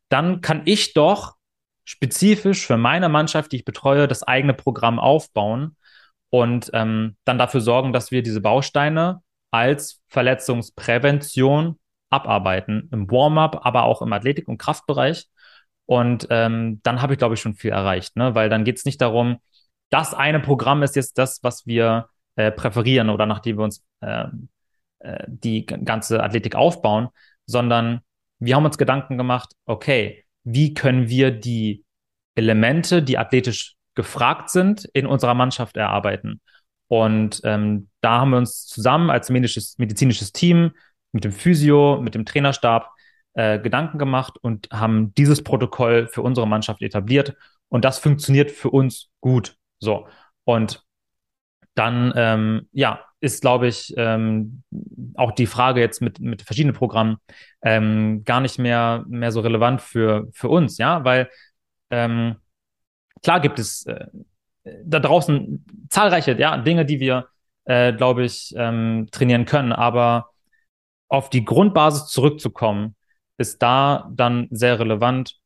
[0.09, 1.37] dann kann ich doch
[1.85, 5.77] spezifisch für meine Mannschaft, die ich betreue, das eigene Programm aufbauen
[6.31, 11.79] und ähm, dann dafür sorgen, dass wir diese Bausteine als Verletzungsprävention
[12.11, 15.29] abarbeiten, im Warm-up, aber auch im Athletik- und Kraftbereich.
[15.87, 18.35] Und ähm, dann habe ich, glaube ich, schon viel erreicht, ne?
[18.35, 19.39] weil dann geht es nicht darum,
[19.91, 24.27] das eine Programm ist jetzt das, was wir äh, präferieren oder nachdem wir uns äh,
[25.01, 27.09] äh, die ganze Athletik aufbauen,
[27.47, 28.01] sondern
[28.39, 31.85] wir haben uns Gedanken gemacht, okay, wie können wir die
[32.35, 36.41] Elemente, die athletisch gefragt sind, in unserer Mannschaft erarbeiten.
[36.87, 40.73] Und ähm, da haben wir uns zusammen als medizinisches, medizinisches Team
[41.13, 42.91] mit dem Physio, mit dem Trainerstab
[43.35, 47.35] äh, Gedanken gemacht und haben dieses Protokoll für unsere Mannschaft etabliert
[47.69, 49.57] Und das funktioniert für uns gut.
[49.81, 50.09] So.
[50.45, 50.85] Und
[51.75, 54.63] dann, ähm, ja, ist, glaube ich, ähm,
[55.15, 57.17] auch die Frage jetzt mit, mit verschiedenen Programmen
[57.63, 61.29] ähm, gar nicht mehr, mehr so relevant für, für uns, ja, weil
[61.91, 62.37] ähm,
[63.23, 64.07] klar gibt es äh,
[64.85, 67.29] da draußen zahlreiche ja, Dinge, die wir,
[67.65, 70.31] äh, glaube ich, ähm, trainieren können, aber
[71.09, 72.95] auf die Grundbasis zurückzukommen,
[73.39, 75.41] ist da dann sehr relevant,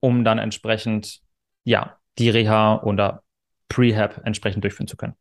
[0.00, 1.20] um dann entsprechend,
[1.64, 3.22] ja, die Reha oder
[3.68, 5.14] Prehab entsprechend durchführen zu können.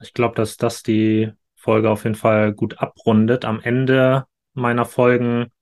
[0.00, 3.44] Ich glaube, dass das die Folge auf jeden Fall gut abrundet.
[3.44, 5.52] Am Ende meiner Folgen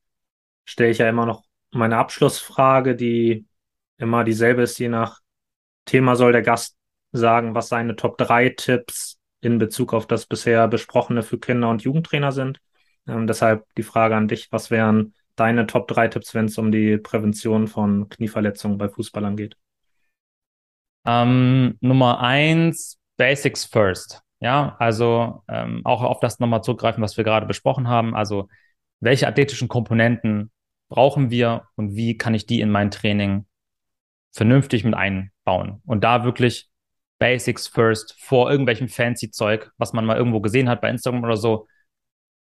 [0.65, 3.47] stelle ich ja immer noch meine Abschlussfrage, die
[3.99, 5.21] immer dieselbe ist, je nach
[5.85, 6.77] Thema soll der Gast
[7.13, 11.83] sagen, was seine Top 3 Tipps in Bezug auf das bisher besprochene für Kinder- und
[11.83, 12.61] Jugendtrainer sind.
[13.07, 16.73] Ähm, deshalb die Frage an dich, was wären deine Top 3 Tipps, wenn es um
[16.73, 19.57] die Prävention von Knieverletzungen bei Fußballern geht?
[21.07, 24.24] Ähm, Nummer eins, Basics first.
[24.45, 28.15] Ja, also ähm, auch auf das nochmal zurückgreifen, was wir gerade besprochen haben.
[28.15, 28.51] Also
[29.01, 30.53] welche athletischen Komponenten
[30.91, 33.47] brauchen wir und wie kann ich die in mein Training
[34.33, 35.81] vernünftig mit einbauen?
[35.87, 36.69] Und da wirklich
[37.19, 41.39] Basics first vor irgendwelchem fancy Zeug, was man mal irgendwo gesehen hat bei Instagram oder
[41.39, 41.67] so,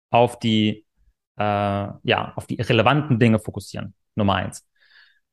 [0.09, 0.85] auf die,
[1.37, 1.41] äh,
[2.03, 3.93] ja, auf die relevanten Dinge fokussieren.
[4.15, 4.67] Nummer eins.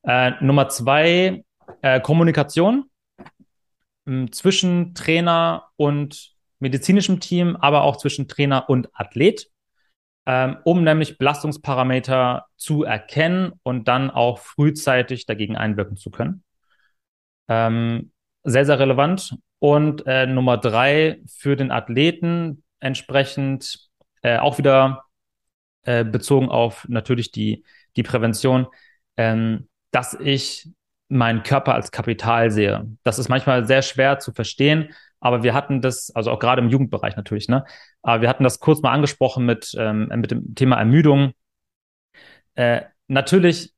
[0.05, 1.45] Äh, Nummer zwei,
[1.83, 2.85] äh, Kommunikation
[4.31, 9.49] zwischen Trainer und medizinischem Team, aber auch zwischen Trainer und Athlet,
[10.27, 16.45] ähm, um nämlich Belastungsparameter zu erkennen und dann auch frühzeitig dagegen einwirken zu können.
[17.49, 18.13] Ähm,
[18.45, 19.37] sehr, sehr relevant.
[19.59, 23.89] Und äh, Nummer drei für den Athleten entsprechend
[24.23, 25.05] äh, auch wieder
[25.83, 27.65] äh, bezogen auf natürlich die,
[27.97, 28.67] die Prävention,
[29.17, 30.69] ähm, dass ich
[31.09, 32.87] meinen Körper als Kapital sehe.
[33.03, 36.71] Das ist manchmal sehr schwer zu verstehen, aber wir hatten das, also auch gerade im
[36.71, 37.65] Jugendbereich natürlich, ne?
[38.03, 41.33] Aber wir hatten das kurz mal angesprochen mit, ähm, mit dem Thema Ermüdung.
[42.55, 43.73] Äh, natürlich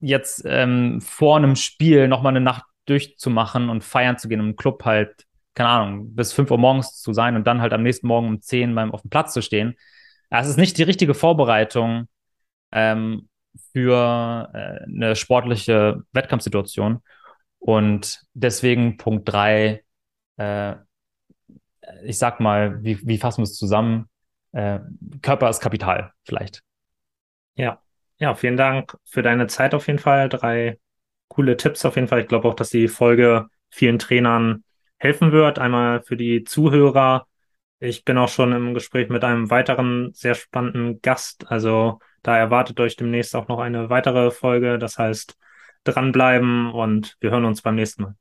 [0.00, 4.84] jetzt ähm, vor einem Spiel nochmal eine Nacht durchzumachen und feiern zu gehen im Club
[4.84, 8.28] halt, keine Ahnung, bis 5 Uhr morgens zu sein und dann halt am nächsten Morgen
[8.28, 9.76] um 10 beim auf dem Platz zu stehen.
[10.30, 12.08] Es ist nicht die richtige Vorbereitung
[12.72, 13.28] ähm,
[13.72, 17.02] für äh, eine sportliche Wettkampfsituation.
[17.58, 19.84] Und deswegen Punkt 3,
[20.36, 20.74] äh,
[22.04, 24.08] ich sag mal, wie, wie fassen wir es zusammen?
[24.52, 24.80] Äh,
[25.22, 26.62] Körper ist Kapital, vielleicht.
[27.54, 27.82] Ja,
[28.18, 30.28] ja, vielen Dank für deine Zeit auf jeden Fall.
[30.28, 30.78] Drei
[31.28, 32.20] coole Tipps auf jeden Fall.
[32.20, 34.64] Ich glaube auch, dass die Folge vielen Trainern
[34.98, 35.58] helfen wird.
[35.58, 37.26] Einmal für die Zuhörer.
[37.80, 41.50] Ich bin auch schon im Gespräch mit einem weiteren sehr spannenden Gast.
[41.50, 44.78] Also da erwartet euch demnächst auch noch eine weitere Folge.
[44.78, 45.36] Das heißt,
[45.84, 48.14] dranbleiben und wir hören uns beim nächsten Mal.